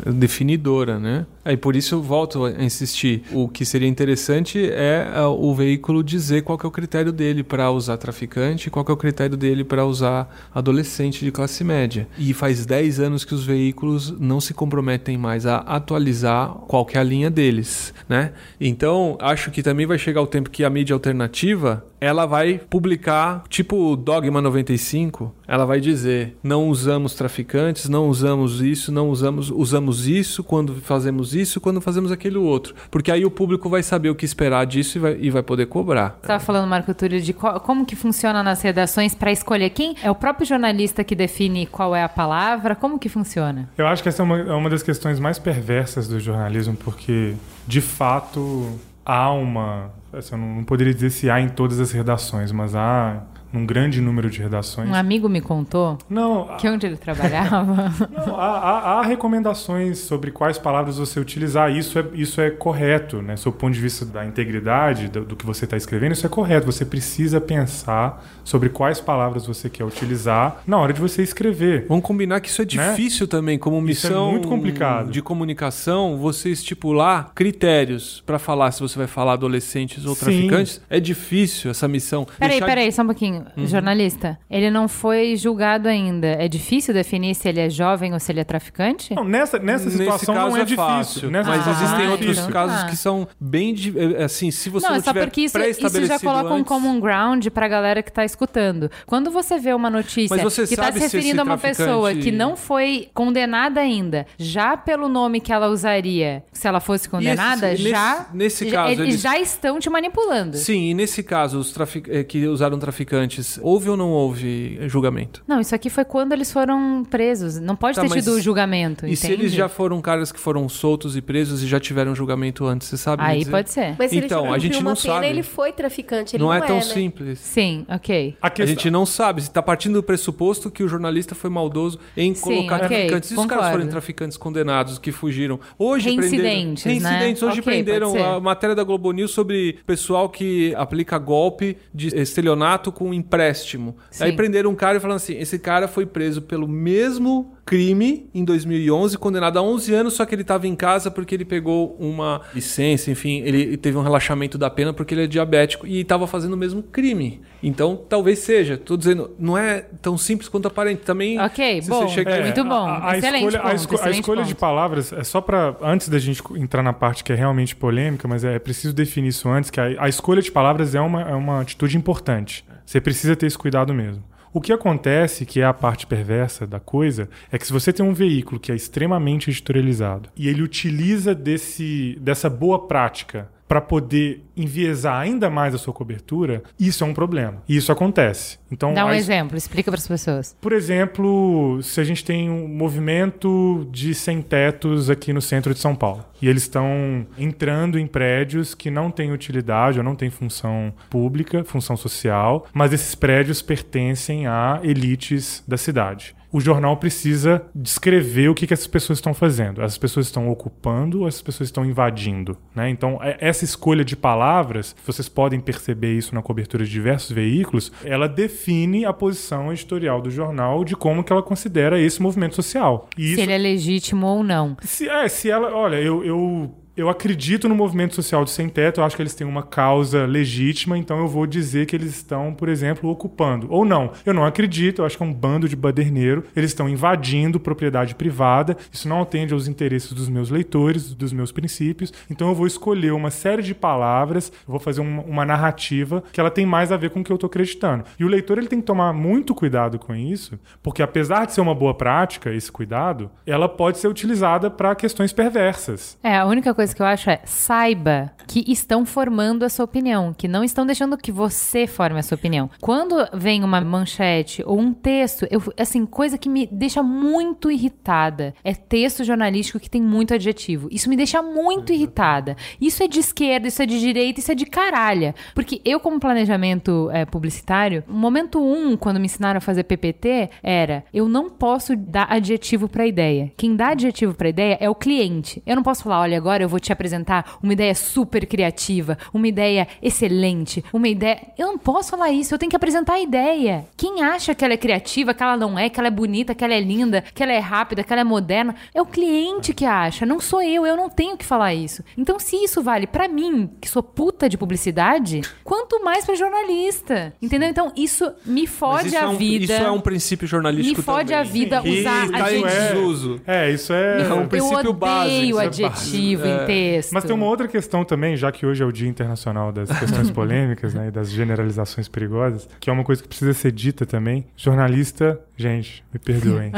[0.06, 1.24] É definidora, né?
[1.46, 3.22] Aí por isso eu volto a insistir.
[3.32, 7.70] O que seria interessante é ah, o veículo dizer qual é o critério dele para
[7.70, 12.08] usar traficante, qual é o critério dele para usar adolescente de classe média.
[12.18, 16.98] E faz 10 anos que os veículos não se comprometem mais a atualizar qual é
[16.98, 18.32] a linha deles, né?
[18.60, 23.44] Então, acho que também vai chegar o tempo que a mídia alternativa ela vai publicar,
[23.48, 30.06] tipo Dogma 95, ela vai dizer: não usamos traficantes, não usamos isso, não usamos, usamos
[30.06, 32.74] isso quando fazemos isso, quando fazemos aquele outro.
[32.90, 35.66] Porque aí o público vai saber o que esperar disso e vai, e vai poder
[35.66, 36.10] cobrar.
[36.10, 39.94] Você estava falando, Marco Túlio, de qual- como que funciona nas redações para escolher quem
[40.02, 43.68] é o próprio jornalista que define qual é a palavra, como que funciona?
[43.76, 47.34] Eu acho que essa é uma, é uma das questões mais perversas do jornalismo, porque,
[47.66, 49.90] de fato, há uma.
[50.12, 53.22] assim, eu não poderia dizer se há em todas as redações, mas há
[53.52, 54.88] num grande número de redações.
[54.90, 57.92] Um amigo me contou Não, que onde ele trabalhava.
[58.26, 61.70] Não, há, há- há recomendações sobre quais palavras você utilizar.
[61.74, 63.36] Isso é, isso é correto, né?
[63.36, 66.28] Sob o ponto de vista da integridade do, do que você está escrevendo, isso é
[66.28, 66.66] correto.
[66.66, 71.86] Você precisa pensar sobre quais palavras você quer utilizar na hora de você escrever.
[71.88, 72.90] Vamos combinar que isso é Né?
[72.90, 75.10] difícil também, como Isso é missão muito complicado.
[75.10, 80.24] de comunicação, você estipular critérios para falar se você vai falar adolescentes ou Sim.
[80.24, 80.80] traficantes.
[80.90, 82.24] É difícil essa missão.
[82.38, 83.35] Peraí, Deixar de- peraí, só um pouquinho.
[83.56, 83.66] Uhum.
[83.66, 86.26] Jornalista, ele não foi julgado ainda.
[86.28, 89.14] É difícil definir se ele é jovem ou se ele é traficante?
[89.14, 90.76] Não, nessa, nessa Nesse situação caso não é, difícil.
[90.84, 92.52] fácil, Nessa mas situação existem é outros difícil.
[92.52, 92.86] casos Ah.
[92.86, 95.58] que são bem di- é, assim, se você não, não, é só tiver porque isso,
[95.58, 98.90] isso já coloca um antes- common ground pra galera que tá escutando.
[99.06, 102.30] Quando você vê uma notícia que tá se referindo a esse uma traficante- pessoa que
[102.32, 107.88] não foi condenada ainda, já pelo nome que ela usaria, se ela fosse condenada, nesse-
[107.90, 110.56] já, nesse já- caso, eles eles- já estão te manipulando.
[110.56, 112.08] Sim, e nesse caso, os trafic...
[112.10, 112.78] eh, que usaram
[113.26, 115.42] traficantes, houve ou não houve julgamento?
[115.46, 117.58] Não, isso aqui foi quando eles foram presos.
[117.60, 119.16] Não pode Tá, ter mas- tido julgamento, E entende?
[119.20, 122.88] se eles já foram caras que foram soltos e presos e já tiveram julgamento antes,
[122.88, 123.50] você sabe Aí dizer?
[123.50, 123.96] pode ser.
[123.98, 125.26] Mas se Então, ele a gente uma não pena, sabe.
[125.26, 126.36] ele foi traficante.
[126.36, 126.82] Ele Não não, é tão né?
[126.82, 127.38] simples.
[127.38, 128.36] Sim, ok.
[128.40, 129.42] A A gente não sabe.
[129.42, 133.30] Se tá partindo do pressuposto que o jornalista foi maldoso em Sim, colocar ok, traficantes.
[133.30, 135.58] E se os caras forem traficantes condenados que fugiram?
[135.78, 137.02] Hoje Reincidentes, prenderam...
[137.02, 137.10] né?
[137.18, 137.42] Reincidentes.
[137.42, 142.90] Hoje Ok, prenderam a matéria da Globo News sobre pessoal que aplica golpe de estelionato
[142.92, 143.96] com empréstimo.
[144.10, 144.24] Sim.
[144.24, 148.44] Aí prenderam um cara e falaram assim: esse cara foi preso pelo mesmo crime em
[148.44, 152.40] 2011, condenado a 11 anos, só que ele estava em casa porque ele pegou uma
[152.54, 156.52] licença, enfim, ele teve um relaxamento da pena porque ele é diabético e estava fazendo
[156.52, 157.40] o mesmo crime.
[157.62, 158.76] Então, talvez seja.
[158.76, 161.02] Tô dizendo, não é tão simples quanto aparente.
[161.02, 161.40] Também.
[161.40, 162.06] Ok, bom.
[162.06, 162.86] você chega- É, muito bom.
[162.86, 164.60] A, a Excelente escolha, a ponto, esco- a excelente escolha de ponto.
[164.60, 168.44] palavras é só para antes da gente entrar na parte que é realmente polêmica, mas
[168.44, 171.60] é preciso definir isso antes, que a, a escolha de palavras é uma, é uma
[171.60, 172.64] atitude importante.
[172.86, 174.22] Você precisa ter esse cuidado mesmo.
[174.52, 178.06] O que acontece, que é a parte perversa da coisa, é que se você tem
[178.06, 184.44] um veículo que é extremamente editorializado e ele utiliza desse, dessa boa prática para poder
[184.56, 187.62] enviesar ainda mais a sua cobertura, isso é um problema.
[187.68, 188.58] E isso acontece.
[188.70, 190.56] Então, Dá um a- exemplo, explica para as pessoas.
[190.60, 195.94] por exemplo, se a gente tem um movimento de sem-tetos aqui no centro de São
[195.94, 200.92] Paulo e eles estão entrando em prédios que não têm utilidade ou não têm função
[201.10, 206.34] pública, função social, mas esses prédios pertencem a elites da cidade.
[206.56, 209.82] O jornal precisa descrever o que, que essas pessoas estão fazendo.
[209.82, 212.56] Essas pessoas estão ocupando ou essas pessoas estão invadindo?
[212.74, 212.88] Né?
[212.88, 217.92] Então, é- essa escolha de palavras, vocês podem perceber isso na cobertura de diversos veículos,
[218.02, 223.06] ela define a posição editorial do jornal de como que ela considera esse movimento social.
[223.18, 224.78] E Se isso, ele é legítimo ou não.
[224.80, 225.74] se, é, se ela.
[225.74, 226.24] Olha, eu.
[226.24, 229.62] eu eu acredito no movimento social de sem teto, eu acho que eles têm uma
[229.62, 233.66] causa legítima, então eu vou dizer que eles estão, por exemplo, ocupando.
[233.70, 236.88] Ou não, eu não acredito, eu acho que é um bando de baderneiro, eles estão
[236.88, 242.48] invadindo propriedade privada, isso não atende aos interesses dos meus leitores, dos meus princípios, então
[242.48, 246.64] eu vou escolher uma série de palavras, vou fazer uma, uma narrativa que ela tem
[246.64, 248.04] mais a ver com o que eu estou acreditando.
[248.18, 251.60] E o leitor ele tem que tomar muito cuidado com isso, porque apesar de ser
[251.60, 256.16] uma boa prática, esse cuidado, ela pode ser utilizada para questões perversas.
[256.22, 260.32] É, a única coisa que eu acho é saiba que estão formando a sua opinião,
[260.32, 262.70] que não estão deixando que você forme a sua opinião.
[262.80, 268.54] Quando vem uma manchete ou um texto, eu, assim, coisa que me deixa muito irritada
[268.62, 270.88] é texto jornalístico que tem muito adjetivo.
[270.90, 272.56] Isso me deixa muito irritada.
[272.80, 275.34] Isso é de esquerda, isso é de direita, isso é de caralha.
[275.54, 280.50] Porque eu, como planejamento é, publicitário, o momento um, quando me ensinaram a fazer PPT,
[280.62, 283.52] era eu não posso dar adjetivo pra ideia.
[283.56, 285.62] Quem dá adjetivo pra ideia é o cliente.
[285.66, 289.48] Eu não posso falar, olha, agora eu vou te apresentar uma ideia super criativa, uma
[289.48, 291.40] ideia excelente, uma ideia.
[291.58, 293.84] Eu não posso falar isso, eu tenho que apresentar a ideia.
[293.96, 296.64] Quem acha que ela é criativa, que ela não é, que ela é bonita, que
[296.64, 299.84] ela é linda, que ela é rápida, que ela é moderna, é o cliente que
[299.84, 302.02] acha, não sou eu, eu não tenho que falar isso.
[302.16, 307.32] Então, se isso vale pra mim, que sou puta de publicidade, quanto mais pra jornalista.
[307.40, 307.68] Entendeu?
[307.68, 309.64] Então, isso me fode isso a é um, vida.
[309.64, 311.40] Isso é um princípio jornalístico Me fode também.
[311.40, 312.94] a vida usar tá em adjetivo.
[312.94, 313.40] desuso.
[313.46, 314.22] É, isso é.
[314.22, 316.62] É um eu princípio odeio básico, é adjetivo básico.
[316.62, 316.65] É.
[316.66, 317.12] texto.
[317.12, 320.30] Mas tem uma outra questão também, já que hoje é o Dia Internacional das Questões
[320.32, 324.46] Polêmicas, né, e das generalizações perigosas, que é uma coisa que precisa ser dita também.
[324.56, 326.70] Jornalista, gente, me perdoem,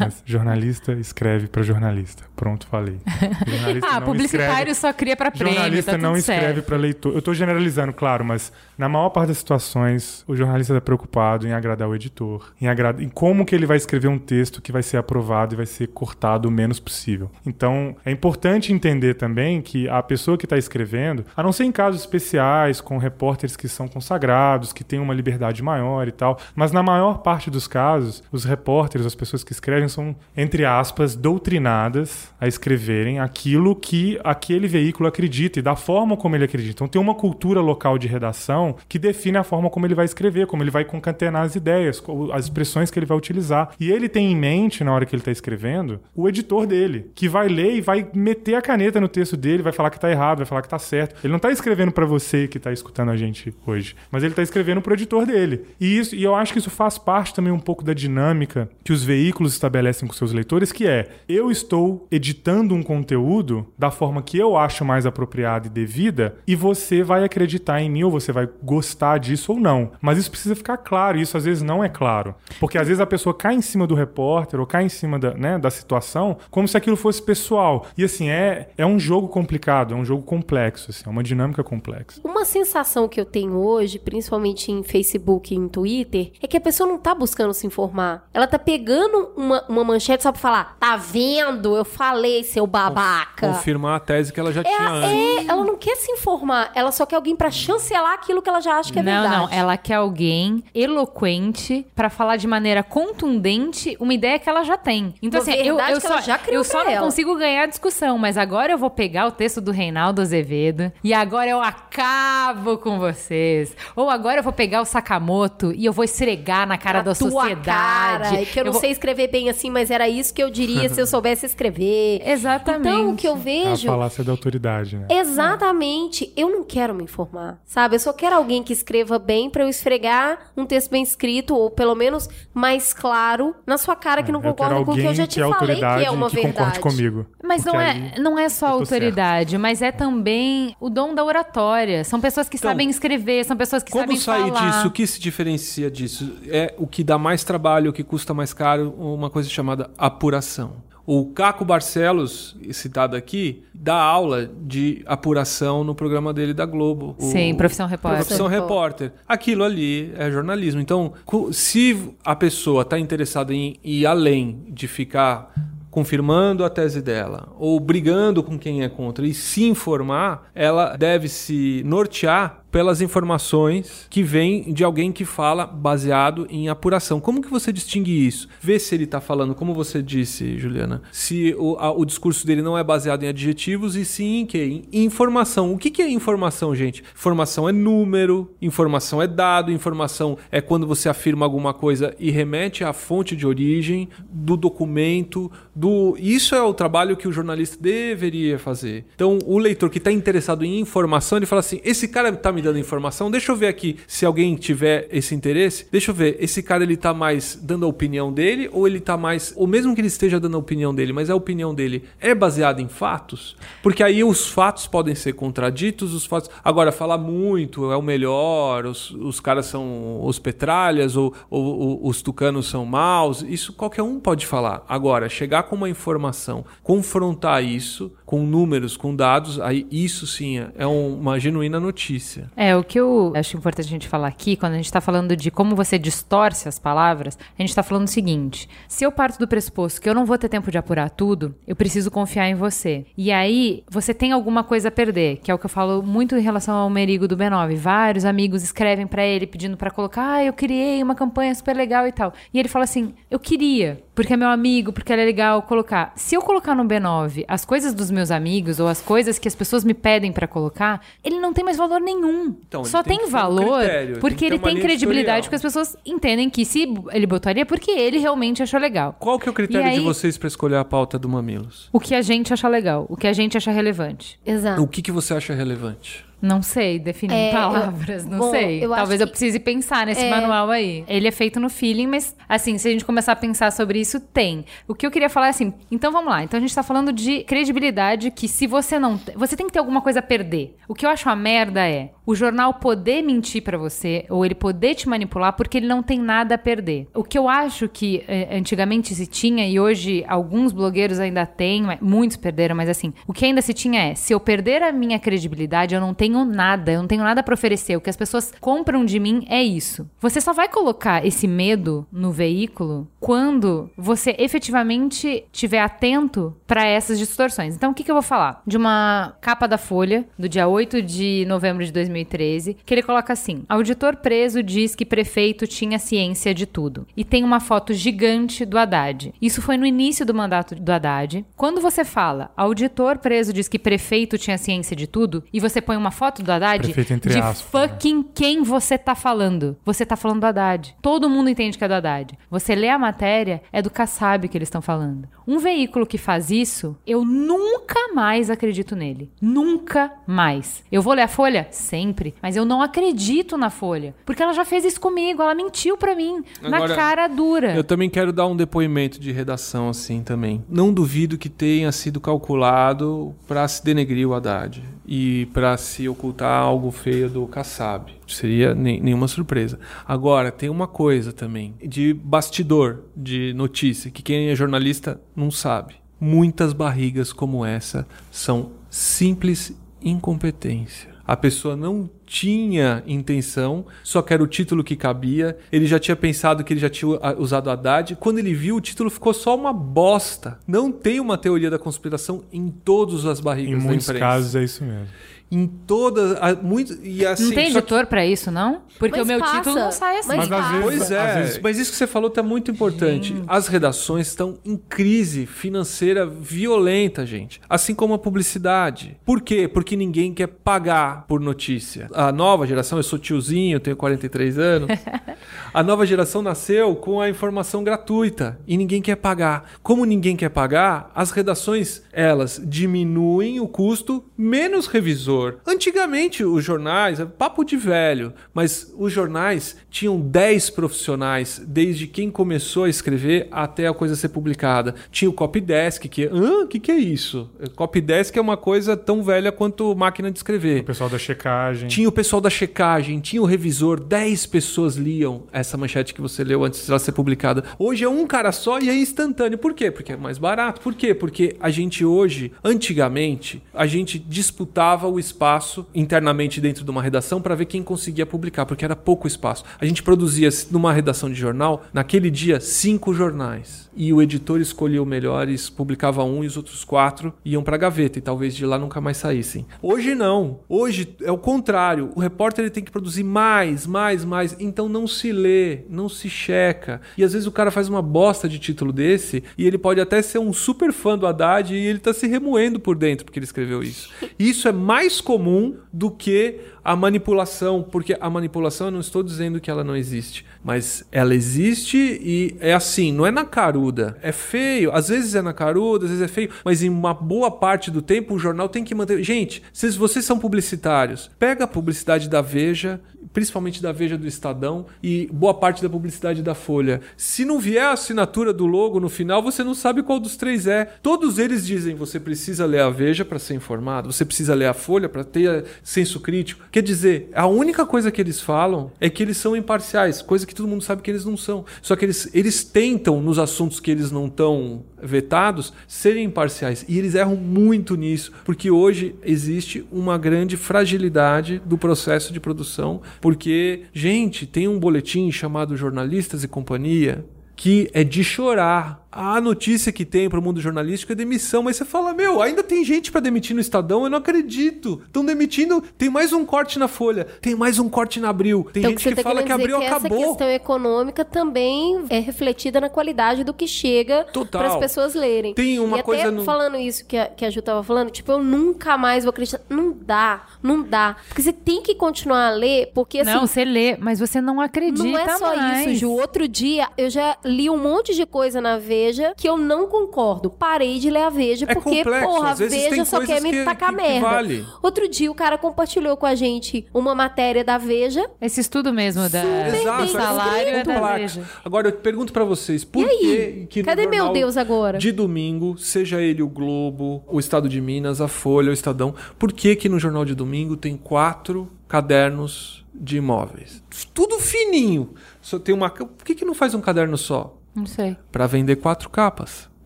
[0.00, 2.24] mas jornalista escreve para jornalista.
[2.36, 2.98] Pronto, falei.
[3.46, 7.14] Jornalista Ah, publicitário escreve- só cria pra prêmio, Jornalista tá não escreve para leitor.
[7.14, 11.52] Eu tô generalizando, claro, mas na maior parte das situações, o jornalista está preocupado em
[11.52, 13.02] agradar o editor, em, agrada...
[13.02, 15.88] em como que ele vai escrever um texto que vai ser aprovado e vai ser
[15.88, 17.30] cortado o menos possível.
[17.46, 21.72] Então, é importante entender também que a pessoa que está escrevendo, a não ser em
[21.72, 26.72] casos especiais, com repórteres que são consagrados, que têm uma liberdade maior e tal, mas
[26.72, 32.32] na maior parte dos casos, os repórteres, as pessoas que escrevem, são, entre aspas, doutrinadas
[32.40, 36.72] a escreverem aquilo que aquele veículo acredita e da forma como ele acredita.
[36.72, 40.46] Então tem uma cultura local de redação que define a forma como ele vai escrever,
[40.46, 42.02] como ele vai concatenar as ideias,
[42.32, 43.70] as expressões que ele vai utilizar.
[43.80, 47.28] E ele tem em mente, na hora que ele está escrevendo, o editor dele, que
[47.28, 50.38] vai ler e vai meter a caneta no texto dele, vai falar que tá errado,
[50.38, 51.16] vai falar que tá certo.
[51.22, 54.42] Ele não tá escrevendo para você que tá escutando a gente hoje, mas ele tá
[54.42, 55.64] escrevendo pro editor dele.
[55.80, 58.92] E isso, e eu acho que isso faz parte também um pouco da dinâmica que
[58.92, 64.22] os veículos estabelecem com seus leitores, que é: eu estou editando um conteúdo da forma
[64.22, 68.32] que eu acho mais apropriada e devida, e você vai acreditar em mim ou você
[68.32, 69.92] vai gostar disso ou não.
[70.00, 72.34] Mas isso precisa ficar claro, e isso às vezes não é claro.
[72.60, 75.34] Porque às vezes a pessoa cai em cima do repórter ou cai em cima da,
[75.34, 77.86] né, da situação como se aquilo fosse pessoal.
[77.96, 81.62] E assim, é, é um jogo complicado, é um jogo complexo, assim, é uma dinâmica
[81.64, 82.20] complexa.
[82.24, 86.60] Uma sensação que eu tenho hoje, principalmente em Facebook e em Twitter, é que a
[86.60, 88.28] pessoa não tá buscando se informar.
[88.32, 91.76] Ela tá pegando uma, uma manchete só pra falar: tá vendo?
[91.76, 93.48] Eu falei, seu babaca.
[93.48, 95.46] Confirmar a tese que ela já tinha antes.
[95.46, 98.60] É, ela não quer se informar, ela só quer alguém pra chancelar aquilo que ela
[98.60, 99.36] já acha que é não, verdade.
[99.36, 104.76] não, ela quer alguém eloquente pra falar de maneira contundente uma ideia que ela já
[104.76, 105.14] tem.
[105.22, 107.04] Então Uma assim, eu, verdade eu que só, ela já criou eu só não ela.
[107.04, 110.90] consigo ganhar a discussão, mas agora eu vou vou pegar o texto do Reinaldo Azevedo
[111.04, 113.76] e agora eu acabo com vocês.
[113.94, 117.30] Ou agora eu vou pegar o Sakamoto e eu vou esfregar na cara da tua
[117.30, 117.64] sociedade.
[117.64, 120.88] Cara, que eu não vou- sei escrever bem assim, mas era isso que eu diria
[120.88, 122.22] se eu soubesse escrever.
[122.24, 122.88] Exatamente.
[122.88, 125.06] Então, o que eu É a vejo falácia da autoridade, né?
[125.10, 126.32] Exatamente.
[126.36, 127.96] Eu não quero me informar, sabe?
[127.96, 131.70] Eu só quero alguém que escreva bem pra eu esfregar um texto bem escrito ou
[131.70, 135.04] pelo menos mais claro na sua cara que não eu quero concorda com o que
[135.04, 136.54] eu já que te é falei que é uma que verdade.
[136.56, 137.26] concorde comigo.
[137.44, 142.04] Mas não é, aí não é só autoridade, mas é também o dom da oratória.
[142.04, 144.70] São pessoas que Então, sabem escrever, são pessoas que Como sabem sair falar.
[144.70, 144.88] disso?
[144.88, 146.32] O que se diferencia disso?
[146.46, 150.86] É o que dá mais trabalho, o que custa mais caro, uma coisa chamada apuração.
[151.10, 157.16] O Caco Barcelos, citado aqui, dá aula de apuração no programa dele da Globo.
[157.18, 158.18] O- Sim, Profissão Repórter.
[158.26, 159.12] Profissão Repórter.
[159.26, 160.82] Aquilo ali é jornalismo.
[160.82, 161.14] Então,
[161.50, 165.50] se a pessoa está interessada em ir além de ficar
[165.98, 171.28] confirmando a tese dela ou brigando com quem é contra e se informar, ela deve
[171.28, 177.20] se nortear pelas informações que vêm de alguém que fala baseado em apuração.
[177.20, 178.48] Como que você distingue isso?
[178.60, 182.62] Vê se ele está falando, como você disse, Juliana, se o, a- o discurso dele
[182.62, 185.72] não é baseado em adjetivos e sim em informação.
[185.72, 187.02] O que, que é informação, gente?
[187.14, 192.84] Informação é número, informação é dado, informação é quando você afirma alguma coisa e remete
[192.84, 198.58] à fonte de origem do documento, do isso é o trabalho que o jornalista deveria
[198.58, 199.04] fazer.
[199.14, 202.57] Então, o leitor que está interessado em informação, ele fala assim: esse cara está me
[202.62, 206.62] dando informação, deixa eu ver aqui se alguém tiver esse interesse, deixa eu ver, esse
[206.62, 210.00] cara ele tá mais dando a opinião dele ou ele tá mais, ou mesmo que
[210.00, 213.56] ele esteja dando a opinião dele, mas a opinião dele é baseada em fatos?
[213.82, 216.50] Porque aí os fatos podem ser contraditos, os fatos.
[216.64, 222.08] Agora, falar muito é o melhor, os, os caras são os petralhas ou, ou- ou
[222.08, 224.84] os tucanos são maus, isso qualquer um pode falar.
[224.88, 230.86] Agora, chegar com uma informação, confrontar isso com números, com dados, aí isso sim é
[230.86, 232.47] uma genuína notícia.
[232.56, 235.36] É, o que eu acho importante a gente falar aqui, quando a gente tá falando
[235.36, 239.38] de como você distorce as palavras, a gente tá falando o seguinte: se eu parto
[239.38, 242.54] do pressuposto que eu não vou ter tempo de apurar tudo, eu preciso confiar em
[242.54, 243.06] você.
[243.16, 246.36] E aí, você tem alguma coisa a perder, que é o que eu falo muito
[246.36, 247.76] em relação ao Merigo do B9.
[247.76, 252.06] Vários amigos escrevem pra ele pedindo pra colocar, ah, eu criei uma campanha super legal
[252.06, 252.32] e tal.
[252.52, 256.12] E ele fala assim: eu queria, porque é meu amigo, porque ele é legal colocar.
[256.16, 259.54] Se eu colocar no B9 as coisas dos meus amigos ou as coisas que as
[259.54, 262.52] pessoas me pedem pra colocar, ele não tem mais valor nenhum.
[262.66, 264.80] Então, ele Só tem tem, ter um valor critério, tem porque que ter ele tem
[264.80, 265.42] credibilidade, editorial.
[265.42, 269.14] porque as pessoas entendem que se ele botaria é porque ele realmente achou legal.
[269.20, 271.88] Qual que é o critério aí- de vocês para escolher a pauta do Mamilos?
[271.92, 274.36] O que a gente acha legal, o que a gente acha relevante.
[274.44, 274.82] Exato.
[274.82, 276.26] O que, que você acha relevante?
[276.40, 278.84] Não sei definir É, palavras, eu- não bom, sei.
[278.84, 280.30] eu Talvez eu precise pensar nesse É.
[280.30, 281.04] manual aí.
[281.08, 284.20] Ele é feito no feeling, mas assim, se a gente começar a pensar sobre isso,
[284.20, 284.64] tem.
[284.86, 286.42] O que eu queria falar é assim, então vamos lá.
[286.44, 289.78] Então a gente tá falando de credibilidade que se você não, você tem que ter
[289.78, 290.76] alguma coisa a perder.
[290.88, 294.54] O que eu acho uma merda é o jornal poder mentir pra você ou ele
[294.54, 297.08] poder te manipular porque ele não tem nada a perder.
[297.14, 301.84] O que eu acho que eh, antigamente se tinha e hoje alguns blogueiros ainda têm,
[302.00, 305.18] muitos perderam, mas assim, o que ainda se tinha é, se eu perder a minha
[305.18, 307.96] credibilidade, eu não tenho nada, eu não tenho nada pra oferecer.
[307.96, 310.08] O que as pessoas compram de mim é isso.
[310.20, 317.18] Você só vai colocar esse medo no veículo quando você efetivamente estiver atento pra essas
[317.18, 317.74] distorções.
[317.74, 318.62] Então, o que, que eu vou falar?
[318.66, 323.32] De uma capa da Folha, do dia 8 de novembro de 2013, que ele coloca
[323.32, 327.06] assim: Auditor preso diz que prefeito tinha ciência de tudo.
[327.16, 329.32] E tem uma foto gigante do Haddad.
[329.40, 331.44] Isso foi no início do mandato do Haddad.
[331.56, 335.96] Quando você fala, auditor preso diz que prefeito tinha ciência de tudo, e você põe
[335.96, 337.88] uma foto do Haddad, Prefeito de aspas, né?
[337.88, 339.76] fucking quem você tá falando.
[339.84, 340.96] Você tá falando do Haddad.
[341.00, 342.36] Todo mundo entende que é do Haddad.
[342.50, 345.28] Você lê a matéria, é do Kassab que eles estão falando.
[345.46, 349.30] Um veículo que faz isso, eu nunca mais acredito nele.
[349.40, 350.82] Nunca mais.
[350.90, 351.68] Eu vou ler a Folha?
[351.70, 352.34] Sempre.
[352.42, 354.12] Mas eu não acredito na Folha.
[354.26, 355.40] Porque ela já fez isso comigo.
[355.40, 356.42] Ela mentiu pra mim.
[356.60, 357.76] Agora, na cara dura.
[357.76, 360.64] Eu também quero dar um depoimento de redação assim também.
[360.68, 366.60] Não duvido que tenha sido calculado para se denegrir o Haddad e para se ocultar
[366.62, 368.12] algo feio do Kassab.
[368.26, 369.78] Seria nem- nenhuma surpresa.
[370.06, 375.94] Agora, tem uma coisa também de bastidor de notícia que quem é jornalista não sabe.
[376.20, 381.08] Muitas barrigas como essa são simples incompetência.
[381.26, 385.56] A pessoa não tinha intenção, só que era o título que cabia.
[385.72, 388.14] Ele já tinha pensado que ele já tinha usado Haddad.
[388.16, 390.58] Quando ele viu, o título ficou só uma bosta.
[390.66, 394.20] Não tem uma teoria da conspiração em todas as barrigas Em da muitos imprensa.
[394.24, 395.06] casos é isso mesmo.
[395.50, 396.36] Em todas.
[396.40, 398.82] a- muito, e assim, não tem só que- editor pra isso, não?
[398.98, 400.28] Porque Mas o meu passa, título não sai assim.
[400.28, 402.70] mas Mas às vezes- Pois é, às vezes- mas isso que você falou tá muito
[402.70, 403.34] importante.
[403.46, 407.60] As redações estão em crise financeira violenta, gente.
[407.68, 409.16] Assim como a publicidade.
[409.24, 409.68] Por quê?
[409.68, 412.08] Porque ninguém quer pagar por notícia.
[412.12, 414.88] A nova geração, eu sou tiozinho, eu tenho 43 anos.
[415.72, 419.70] a nova geração nasceu com a informação gratuita e ninguém quer pagar.
[419.82, 425.37] Como ninguém quer pagar, as redações, elas diminuem o custo, menos revisor.
[425.66, 432.30] Antigamente, os jornais, é papo de velho, mas os jornais tinham 10 profissionais, desde quem
[432.30, 434.94] começou a escrever até a coisa ser publicada.
[435.10, 436.26] Tinha o copydesk, que...
[436.26, 436.64] Hã?
[436.64, 437.50] O que, que é isso?
[437.76, 440.82] Copydesk é uma coisa tão velha quanto máquina de escrever.
[440.82, 441.88] O pessoal da checagem.
[441.88, 446.44] Tinha o pessoal da checagem, tinha o revisor, 10 pessoas liam essa manchete que você
[446.44, 447.64] leu antes dela ser publicada.
[447.78, 449.58] Hoje é um cara só e é instantâneo.
[449.58, 449.90] Por quê?
[449.90, 450.80] Porque é mais barato.
[450.80, 451.14] Por quê?
[451.14, 457.40] Porque a gente hoje, antigamente, a gente disputava o espaço internamente dentro de uma redação
[457.40, 459.64] para ver quem conseguia publicar, porque era pouco espaço.
[459.80, 463.87] A gente produzia numa redação de jornal, naquele dia, cinco jornais.
[464.00, 467.74] E o editor escolhia o melhor e publicava um e os outros quatro iam para
[467.74, 469.66] a gaveta e talvez de lá nunca mais saíssem.
[469.82, 470.60] Hoje não.
[470.68, 472.12] Hoje é o contrário.
[472.14, 474.56] O repórter ele tem que produzir mais, mais, mais.
[474.60, 477.00] Então não se lê, não se checa.
[477.16, 480.22] E às vezes o cara faz uma bosta de título desse e ele pode até
[480.22, 483.46] ser um super fã do Haddad e ele tá se remoendo por dentro porque ele
[483.46, 484.10] escreveu isso.
[484.38, 489.60] Isso é mais comum do que a manipulação, porque a manipulação eu não estou dizendo
[489.60, 494.32] que ela não existe, mas ela existe e é assim, não é na caruda, é
[494.32, 497.90] feio, às vezes é na caruda, às vezes é feio, mas em uma boa parte
[497.90, 499.22] do tempo o jornal tem que manter.
[499.22, 502.98] Gente, se vocês são publicitários, pega a publicidade da Veja,
[503.34, 507.00] principalmente da Veja do Estadão e boa parte da publicidade da Folha.
[507.16, 510.66] Se não vier a assinatura do logo no final, você não sabe qual dos três
[510.66, 510.86] é.
[511.02, 514.74] Todos eles dizem você precisa ler a Veja para ser informado, você precisa ler a
[514.74, 516.64] Folha para ter senso crítico.
[516.78, 520.54] Quer dizer, a única coisa que eles falam é que eles são imparciais, coisa que
[520.54, 521.64] todo mundo sabe que eles não são.
[521.82, 526.84] Só que eles, eles tentam, nos assuntos que eles não estão vetados, serem imparciais.
[526.88, 533.02] E eles erram muito nisso, porque hoje existe uma grande fragilidade do processo de produção,
[533.20, 537.24] porque, gente, tem um boletim chamado Jornalistas e Companhia
[537.58, 539.04] que é de chorar.
[539.10, 542.62] A notícia que tem para o mundo jornalístico é demissão, mas você fala, meu, ainda
[542.62, 545.00] tem gente para demitir no Estadão, eu não acredito.
[545.06, 548.68] Estão demitindo, tem mais um corte na Folha, tem mais um corte na Abril.
[548.70, 550.18] Tem Então, gente que tá fala querendo que Abril que acabou.
[550.18, 555.54] essa questão econômica também é refletida na qualidade do que chega para as pessoas lerem.
[555.54, 558.10] Tem uma e coisa até no- falando isso que a, que a Ju tava falando,
[558.10, 559.60] tipo, eu nunca mais vou acreditar.
[559.70, 561.16] Não dá, não dá.
[561.28, 564.60] Porque você tem que continuar a ler, porque assim, Não, você lê, mas você não
[564.60, 565.86] acredita não é só mais.
[565.86, 566.10] isso, Ju.
[566.10, 568.97] Outro dia eu já li um monte de coisa na Veja
[569.36, 570.50] que eu não concordo.
[570.50, 573.64] Parei de ler a Veja É porque, complexo, porra, a Veja só quer me que-
[573.64, 574.26] tacar que- que merda.
[574.28, 574.66] vale.
[574.82, 579.28] Outro dia o cara compartilhou com a gente uma matéria da Veja Esse estudo mesmo
[579.28, 581.16] da, Exato, do salário é da.
[581.16, 581.42] Veja.
[581.64, 583.66] Agora eu pergunto pra vocês, por E aí?
[583.70, 584.98] que que Cadê meu Deus agora?
[584.98, 589.52] De domingo, seja ele o Globo, o Estado de Minas, a Folha, o Estadão, por
[589.52, 593.82] que que no jornal de domingo tem quatro cadernos de imóveis?
[594.14, 595.14] Tudo fininho.
[595.40, 597.57] Só tem uma, por que que não faz um caderno só?
[597.78, 598.16] Não sei.
[598.32, 599.67] Pra vender quatro capas.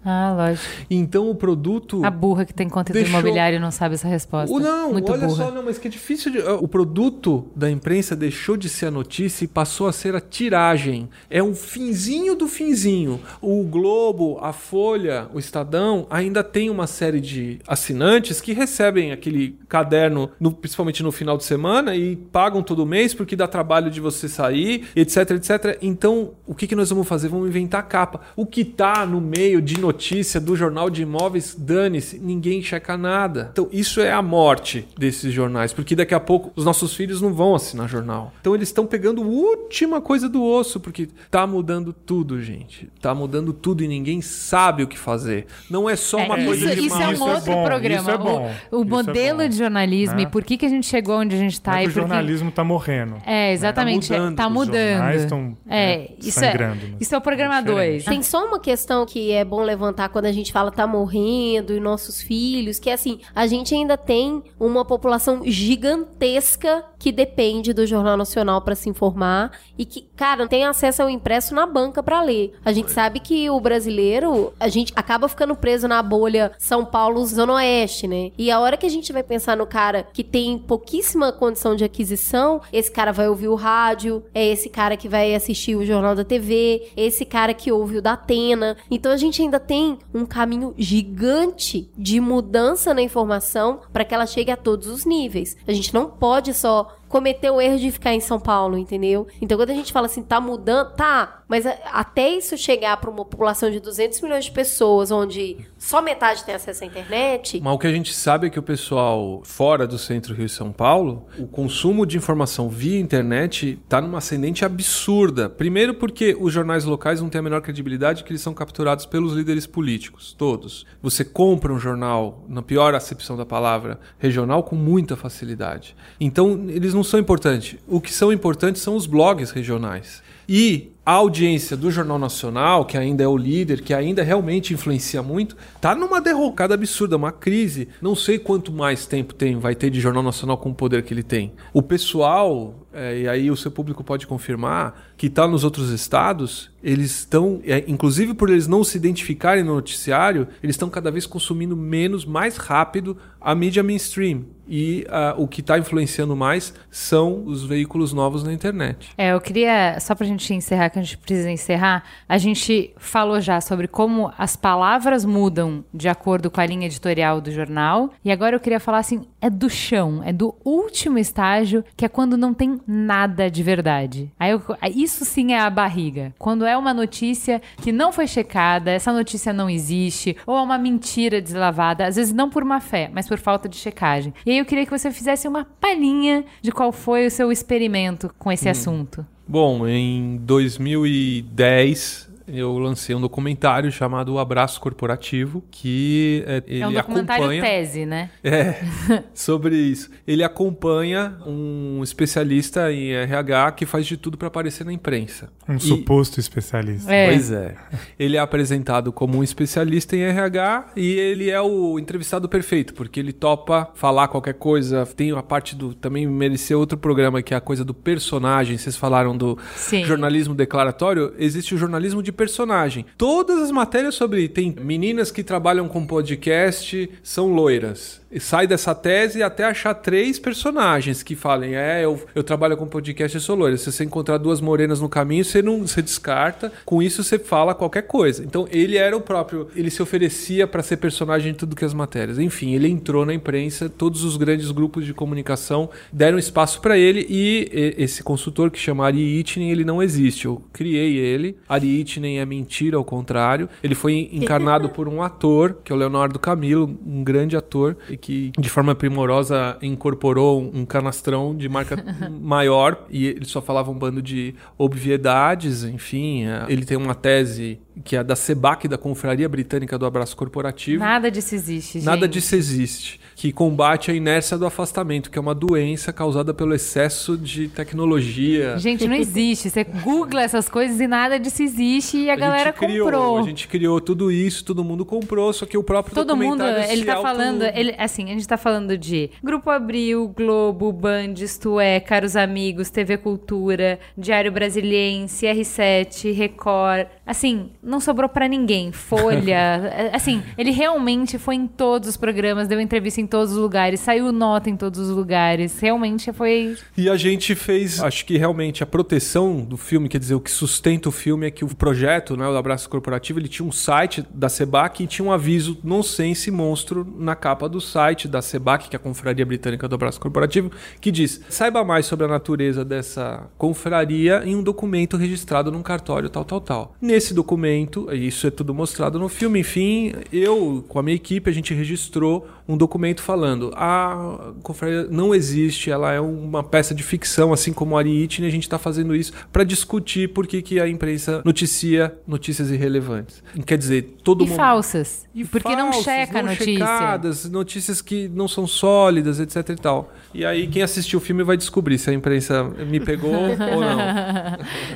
[0.05, 0.67] Ah, lógico.
[0.91, 4.53] Então o produto A burra que tem conta Deixou- do imobiliário não sabe essa resposta.
[4.55, 5.45] O não, Muito olha burra.
[5.47, 6.39] só, não, mas que é difícil de.
[6.41, 11.09] O produto da imprensa deixou de ser a notícia e passou a ser a tiragem.
[11.31, 13.21] É um finzinho do finzinho.
[13.41, 19.57] O Globo, a Folha, o Estadão ainda tem uma série de assinantes que recebem aquele
[19.69, 24.01] caderno, no- principalmente no final de semana, e pagam todo mês porque dá trabalho de
[24.01, 25.79] você sair, etc, etc.
[25.81, 27.29] Então, o que, que nós vamos fazer?
[27.29, 28.21] Vamos inventar capa.
[28.35, 33.51] O que tá no meio de notícia do jornal de imóveis, dane-se, ninguém checa nada.
[33.53, 37.33] Então, isso é a morte desses jornais, porque daqui a pouco os nossos filhos não
[37.33, 38.33] vão assinar jornal.
[38.41, 42.89] Então, eles estão pegando a última coisa do osso, porque tá mudando tudo, gente.
[43.01, 45.47] Tá mudando tudo e ninguém sabe o que fazer.
[45.71, 47.65] Não é só uma É, coisa isso, de isso é um Isso é outro bom,
[47.65, 48.01] programa.
[48.01, 49.49] isso é bom, O, o é modelo bom.
[49.49, 50.23] de jornalismo Né?
[50.23, 51.73] e por que, que a gente chegou onde a gente tá.
[51.73, 53.17] Não é e o jornalismo tá morrendo.
[53.27, 54.09] É, exatamente.
[54.09, 54.37] Tá é, mudando.
[54.37, 54.89] Tá Os mudando.
[54.93, 56.95] jornais tão, é, né, isso é, sangrando, né?
[57.01, 57.93] isso é o programa É diferente.
[57.93, 58.05] 2.
[58.05, 61.81] Tem só uma questão que é bom levantar quando a gente fala tá morrendo e
[61.81, 67.85] nossos filhos, que é assim, a gente ainda tem uma população gigantesca que depende do
[67.85, 72.23] Jornal Nacional para se informar e que, cara, tem acesso ao impresso na banca para
[72.23, 72.55] ler.
[72.65, 77.25] A gente sabe que o brasileiro, a gente acaba ficando preso na bolha São Paulo
[77.27, 78.31] Zona Oeste, né?
[78.39, 81.83] E a hora que a gente vai pensar no cara que tem pouquíssima condição de
[81.83, 86.15] aquisição, esse cara vai ouvir o rádio, é esse cara que vai assistir o Jornal
[86.15, 88.77] da TV, esse cara que ouve o da Atena.
[88.89, 94.15] Então a gente ainda tem tem um caminho gigante de mudança na informação para que
[94.15, 95.57] ela chegue a todos os níveis.
[95.67, 99.27] A gente não pode só cometer o erro de ficar em São Paulo, entendeu?
[99.41, 103.25] Então quando a gente fala assim, tá mudando, tá, mas até isso chegar para uma
[103.25, 107.79] população de 200 milhões de pessoas, onde só metade tem acesso à internet, Mas o
[107.79, 111.27] que a gente sabe é que o pessoal fora do centro Rio e São Paulo,
[111.37, 115.51] o consumo de informação via internet está numa ascendente absurda.
[115.51, 119.33] Primeiro porque os jornais locais não têm a menor credibilidade que eles são capturados pelos
[119.33, 120.87] líderes políticos, todos.
[121.03, 125.97] Você compra um jornal, na pior acepção da palavra, regional com muita facilidade.
[126.21, 127.77] Então, eles não são importantes.
[127.89, 130.23] O que são importantes são os blogs regionais.
[130.49, 135.21] E a audiência do Jornal Nacional, que ainda é o líder, que ainda realmente influencia
[135.21, 137.89] muito, tá numa derrocada absurda, uma crise.
[138.01, 141.13] Não sei quanto mais tempo tem, vai ter de Jornal Nacional com o poder que
[141.13, 141.53] ele tem.
[141.73, 146.71] O pessoal, é, e aí o seu público pode confirmar, que está nos outros estados,
[146.83, 151.27] eles estão, é, inclusive por eles não se identificarem no noticiário, eles estão cada vez
[151.27, 154.45] consumindo menos, mais rápido a mídia mainstream.
[154.75, 159.11] E ah, o que está influenciando mais são os veículos novos na internet.
[159.19, 163.39] É, eu queria, só pra gente encerrar, que a gente precisa encerrar, a gente falou
[163.39, 168.33] já sobre como as palavras mudam de acordo com a linha editorial do jornal, e
[168.33, 172.39] agora eu queria falar assim, é do chão, é do último estágio, que é quando
[172.39, 174.33] não tem nada de verdade.
[174.41, 174.63] Aí eu-
[174.95, 176.33] isso sim é a barriga.
[176.39, 180.79] Quando é uma notícia que não foi checada, essa notícia não existe, ou é uma
[180.79, 184.33] mentira deslavada, às vezes não por má fé, mas por falta de checagem.
[184.47, 188.33] E aí eu queria que você fizesse uma palhinha de qual foi o seu experimento
[188.39, 189.27] com esse assunto.
[189.47, 196.89] Bom, em 2010 eu lancei um documentário chamado O Abraço Corporativo, que é, ele é
[196.89, 198.31] um documentário acompanha tese, né?
[198.45, 198.77] É,
[199.35, 200.11] sobre isso.
[200.27, 205.51] Ele acompanha um especialista em RH que faz de tudo para aparecer na imprensa.
[205.69, 207.13] Um E- suposto especialista.
[207.13, 207.29] É.
[207.29, 207.75] Pois é.
[208.19, 213.19] Ele é apresentado como um especialista em RH e ele é o entrevistado perfeito, porque
[213.21, 215.07] ele topa falar qualquer coisa.
[215.07, 215.95] Tem a parte do.
[215.95, 218.77] Também mereceu outro programa que é a coisa do personagem.
[218.77, 220.05] Vocês falaram do Sim.
[220.05, 221.33] jornalismo declaratório.
[221.39, 223.07] Existe o jornalismo de personagem.
[223.17, 224.49] Todas as matérias sobre.
[224.49, 228.22] Tem meninas que trabalham com podcast, são loiras.
[228.41, 233.37] Sai dessa tese até achar três personagens que falem: É, eu, eu trabalho com podcast
[233.37, 233.77] e sou loira.
[233.77, 236.73] Se você encontrar duas morenas no caminho, você não você descarta.
[236.85, 238.45] Com isso, você fala qualquer coisa.
[238.45, 239.69] Então, ele era o próprio.
[239.75, 242.39] Ele se oferecia para ser personagem em tudo que as matérias.
[242.39, 247.27] Enfim, ele entrou na imprensa, todos os grandes grupos de comunicação deram espaço para ele
[247.29, 250.47] e, esse consultor que chama Ari Itinen, ele não existe.
[250.47, 251.57] Eu criei ele.
[251.69, 253.69] Ari Itinen é mentira, ao contrário.
[253.83, 258.17] Ele foi encarnado por um ator, que é o Leonardo Camilo, um grande ator, e
[258.23, 261.97] que de forma primorosa incorporou um canastrão de marca
[262.41, 266.47] maior e ele só falava um bando de obviedades, enfim.
[266.47, 271.03] é, Ele tem uma tese que é da SEBAC, da Confraria Britânica do Abraço Corporativo.
[271.03, 272.07] Nada disso existe, gente.
[272.07, 273.21] Nada disso existe.
[273.43, 278.79] Que combate a inércia do afastamento, que é uma doença causada pelo excesso de tecnologia.
[278.79, 279.69] Gente, não existe.
[279.69, 283.39] Você googla essas coisas e nada disso existe e a, galera gente criou, comprou.
[283.39, 286.93] A gente criou tudo isso, todo mundo comprou, só que o próprio Todo mundo, documentário
[286.93, 290.93] ele se tá auto- falando, ele, assim, a gente tá falando de Grupo Abril, Globo,
[290.93, 297.09] Band, Isto É, Caros Amigos, TV Cultura, Diário Brasiliense, R7, Record.
[297.33, 298.93] Assim, não sobrou pra ninguém.
[298.93, 299.81] Folha.
[299.91, 304.01] é, assim, ele realmente foi em todos os programas, deu entrevista em todos os lugares,
[304.01, 305.81] saiu nota em todos os lugares.
[305.81, 306.77] Realmente foi.
[306.95, 310.51] E a gente fez, acho que realmente a proteção do filme, quer dizer, o que
[310.51, 314.23] sustenta o filme é que o projeto, né, o Abraço Corporativo, ele tinha um site
[314.35, 318.95] da Sebac e tinha um aviso nonsense monstro na capa do site da Sebac, que
[318.97, 320.71] é a Confraria Britânica do Abraço Corporativo,
[321.01, 326.29] que diz: saiba mais sobre a natureza dessa confraria em um documento registrado num cartório
[326.29, 326.97] tal, tal, tal.
[327.01, 331.51] Nesse documento, e isso é tudo mostrado no filme, enfim, eu, com a minha equipe,
[331.51, 337.03] a gente registrou um documento falando: a confraria não existe, ela é uma peça de
[337.03, 340.63] ficção, assim como a Ari Itne, a gente está fazendo isso para discutir por que,
[340.63, 343.43] que a imprensa noticia notícias irrelevantes.
[343.67, 344.57] Quer dizer, todo E mundo.
[344.57, 345.27] falsas.
[345.35, 346.73] E porque não falsas, checa a não notícia.
[346.75, 350.13] checadas, notícias que não são sólidas, etc e tal.
[350.35, 353.99] E aí quem assistiu o filme vai descobrir se a imprensa me pegou ou não.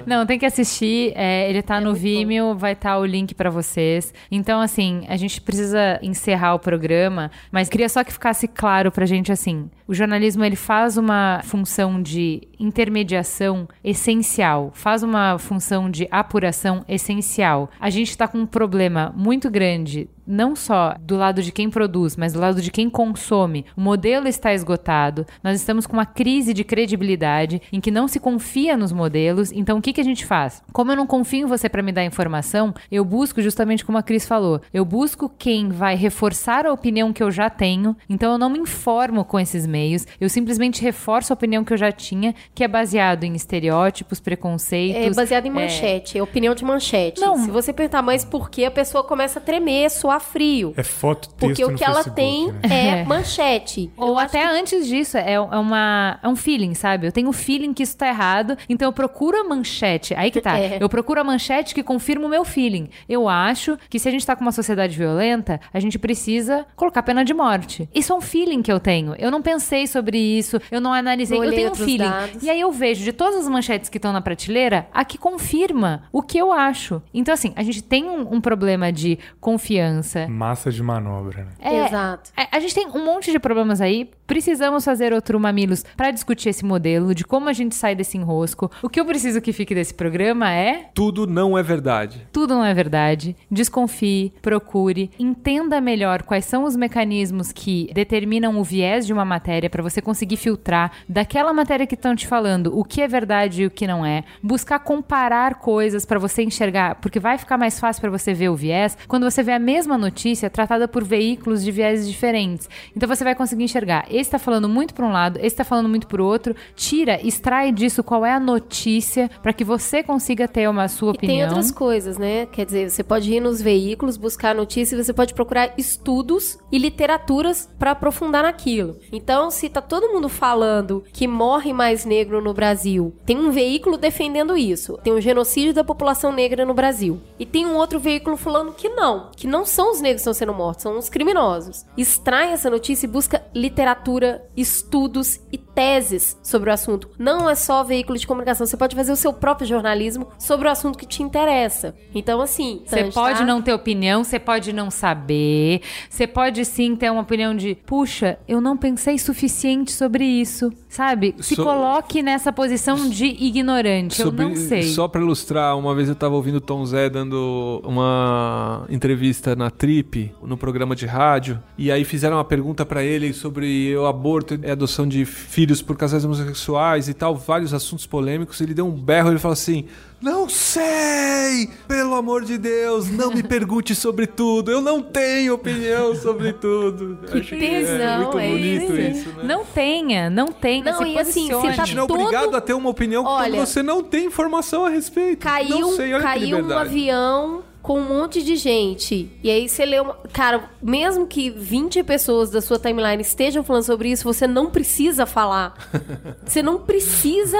[0.06, 1.12] Não, tem que assistir.
[1.14, 4.12] é, ele tá no Vimeo, vai estar o link pra vocês.
[4.30, 9.06] Então, assim, a gente precisa encerrar o programa, mas queria só que ficasse claro pra
[9.06, 16.06] gente assim: O jornalismo ele faz uma função de intermediação essencial, faz uma função de
[16.10, 17.70] apuração essencial.
[17.80, 22.16] A gente está com um problema muito grande não só do lado de quem produz,
[22.16, 23.64] mas do lado de quem consome.
[23.76, 28.18] O modelo está esgotado, nós estamos com uma crise de credibilidade em que não se
[28.18, 29.52] confia nos modelos.
[29.52, 30.62] Então, o que, que a gente faz?
[30.72, 34.02] Como eu não confio em você para me dar informação, eu busco justamente como a
[34.02, 37.96] Cris falou, eu busco quem vai reforçar a opinião que eu já tenho.
[38.08, 41.76] Então, eu não me informo com esses meios, eu simplesmente reforço a opinião que eu
[41.76, 45.02] já tinha, que é baseado em estereótipos, preconceitos.
[45.02, 47.20] É baseado em manchete, é, opinião de manchete.
[47.20, 47.36] Não.
[47.38, 50.74] Se você perguntar, mas por que a pessoa começa a tremer, suar frio?
[50.76, 53.00] É foto, texto Porque o no que ela Facebook, tem né?
[53.00, 53.90] é manchete.
[53.96, 57.06] Ou até antes disso, é, é uma, é um feeling, sabe?
[57.06, 60.14] Eu tenho um feeling que isso tá errado, então eu procuro a manchete.
[60.14, 60.56] Aí que tá.
[60.66, 60.78] É.
[60.80, 62.88] Eu procuro a manchete que confirma o meu feeling.
[63.06, 67.02] Eu acho que se a gente tá com uma sociedade violenta, a gente precisa colocar
[67.02, 67.88] pena de morte.
[67.94, 69.14] Isso é um feeling que eu tenho.
[69.18, 71.38] Eu não pensei sobre isso, eu não analisei.
[71.38, 72.08] Não eu tenho um feeling.
[72.08, 72.42] dados.
[72.42, 76.04] E aí eu vejo de todas as manchetes que estão na prateleira, a que confirma
[76.10, 77.02] o que eu acho.
[77.12, 80.05] Então, assim, a gente tem um, um problema de confiança.
[80.28, 81.50] Massa de manobra, né?
[81.58, 82.30] É, Exato.
[82.36, 84.10] é, A gente tem um monte de problemas aí.
[84.26, 88.70] Precisamos fazer outro Mamilos para discutir esse modelo, de como a gente sai desse enrosco.
[88.82, 92.26] O que eu preciso que fique desse programa é Tudo não é verdade.
[92.32, 93.36] tudo não é verdade.
[93.50, 99.70] Desconfie, procure, entenda melhor quais são os mecanismos que determinam o viés de uma matéria
[99.70, 103.66] para você conseguir filtrar daquela matéria que estão te falando o que é verdade e
[103.66, 104.24] o que não é.
[104.42, 108.56] Buscar comparar coisas para você enxergar, porque vai ficar mais fácil para você ver o
[108.56, 112.68] viés quando você vê a mesma notícia tratada por veículos de viés diferentes.
[112.96, 114.06] Então você vai conseguir enxergar.
[114.10, 116.54] Esse tá falando muito para um lado, esse tá falando muito pro outro.
[116.74, 121.18] Tira, extrai disso qual é a notícia para que você consiga ter uma sua E
[121.18, 121.48] tem opinião.
[121.48, 122.46] outras coisas, né?
[122.46, 127.68] Quer dizer, você pode ir nos veículos, buscar notícias, você pode procurar estudos e literaturas
[127.78, 128.96] para aprofundar naquilo.
[129.12, 133.96] Então, se tá todo mundo falando que morre mais negro no Brasil, tem um veículo
[133.96, 134.98] defendendo isso.
[135.02, 137.20] Tem o genocídio da população negra no Brasil.
[137.38, 140.34] E tem um outro veículo falando que não, que não são os negros que estão
[140.34, 141.84] sendo mortos, são os criminosos.
[141.96, 147.10] Extrai essa notícia e busca literatura, estudos e teses sobre o assunto.
[147.18, 150.70] Não é só veículo de comunicação, você pode fazer o seu próprio jornalismo sobre o
[150.70, 151.94] assunto que te interessa.
[152.14, 153.44] Então, assim, Você pode tá?
[153.44, 158.38] não ter opinião, você pode não saber, você pode sim ter uma opinião de, puxa,
[158.48, 161.34] eu não pensei suficiente sobre isso, sabe?
[161.40, 164.82] Se So- coloque nessa posição de ignorante, eu não sei.
[164.84, 169.70] Só pra ilustrar, uma vez eu tava ouvindo o Tom Zé dando uma entrevista na
[169.76, 174.58] Trip, no programa de rádio, e aí fizeram uma pergunta pra ele sobre o aborto
[174.62, 178.60] e adoção de filhos por casais homossexuais e tal, vários assuntos polêmicos.
[178.60, 179.84] Ele deu um berro e ele falou assim:
[180.20, 181.68] Não sei!
[181.88, 184.70] Pelo amor de Deus, não me pergunte sobre tudo.
[184.70, 187.18] Eu não tenho opinião sobre tudo.
[187.26, 189.18] Que Acho tesão, é muito é bonito isso.
[189.18, 189.44] isso, né?
[189.44, 192.20] Não tenha, não tenha, Não, se e assim, você tá A gente não é todo-
[192.20, 195.40] obrigado a ter uma opinião Olha, quando você não tem informação a respeito.
[195.40, 199.30] Caiu, não sei, que caiu um avião com um monte de gente.
[199.44, 200.14] E aí você lê uma.
[200.32, 205.24] Cara, mesmo que 20 pessoas da sua timeline estejam falando sobre isso, você não precisa
[205.24, 205.76] falar.
[206.44, 207.58] Você não precisa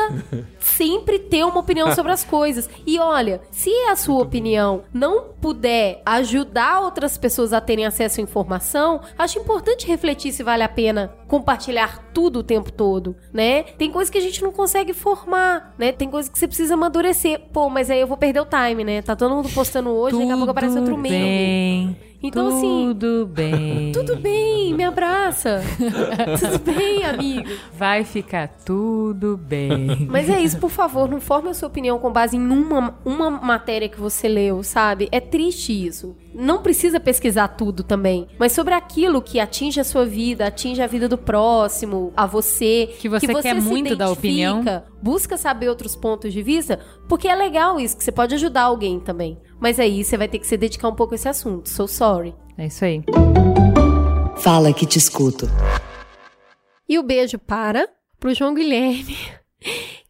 [0.59, 2.69] sempre ter uma opinião sobre as coisas.
[2.87, 8.23] E olha, se a sua opinião não puder ajudar outras pessoas a terem acesso à
[8.23, 13.65] informação, acho importante refletir se vale a pena compartilhar tudo o tempo todo, né?
[13.77, 15.93] Tem coisas que a gente não consegue formar, né?
[15.93, 17.41] Tem coisas que você precisa amadurecer.
[17.53, 19.03] Pô, mas aí eu vou perder o time, né?
[19.03, 21.09] Tá todo mundo postando hoje, daqui a pouco aparece outro meme.
[21.09, 23.93] bem, Então, assim, Tudo bem.
[23.95, 25.63] Tudo bem, me abraça.
[26.41, 27.49] tudo bem, amigo.
[27.73, 30.07] Vai ficar tudo bem.
[30.11, 33.31] Mas é isso, por favor, não forme a sua opinião com base em uma, uma
[33.31, 35.09] matéria que você leu, sabe?
[35.13, 36.17] É triste isso.
[36.39, 40.87] Não precisa pesquisar tudo também, mas sobre aquilo que atinge a sua vida, atinge a
[40.87, 42.91] vida do próximo, a você.
[42.99, 44.61] Que você quer se muito dar opinião.
[44.61, 46.79] identifica, Busca saber outros pontos de vista,
[47.09, 49.39] porque é legal isso, que você pode ajudar alguém também.
[49.59, 51.71] Mas aí você vai ter que se dedicar um pouco a esse assunto.
[51.71, 52.35] So sorry.
[52.59, 53.03] É isso aí.
[54.37, 55.49] Fala que te escuto.
[56.87, 57.89] E o beijo para
[58.21, 59.17] pro João Guilherme,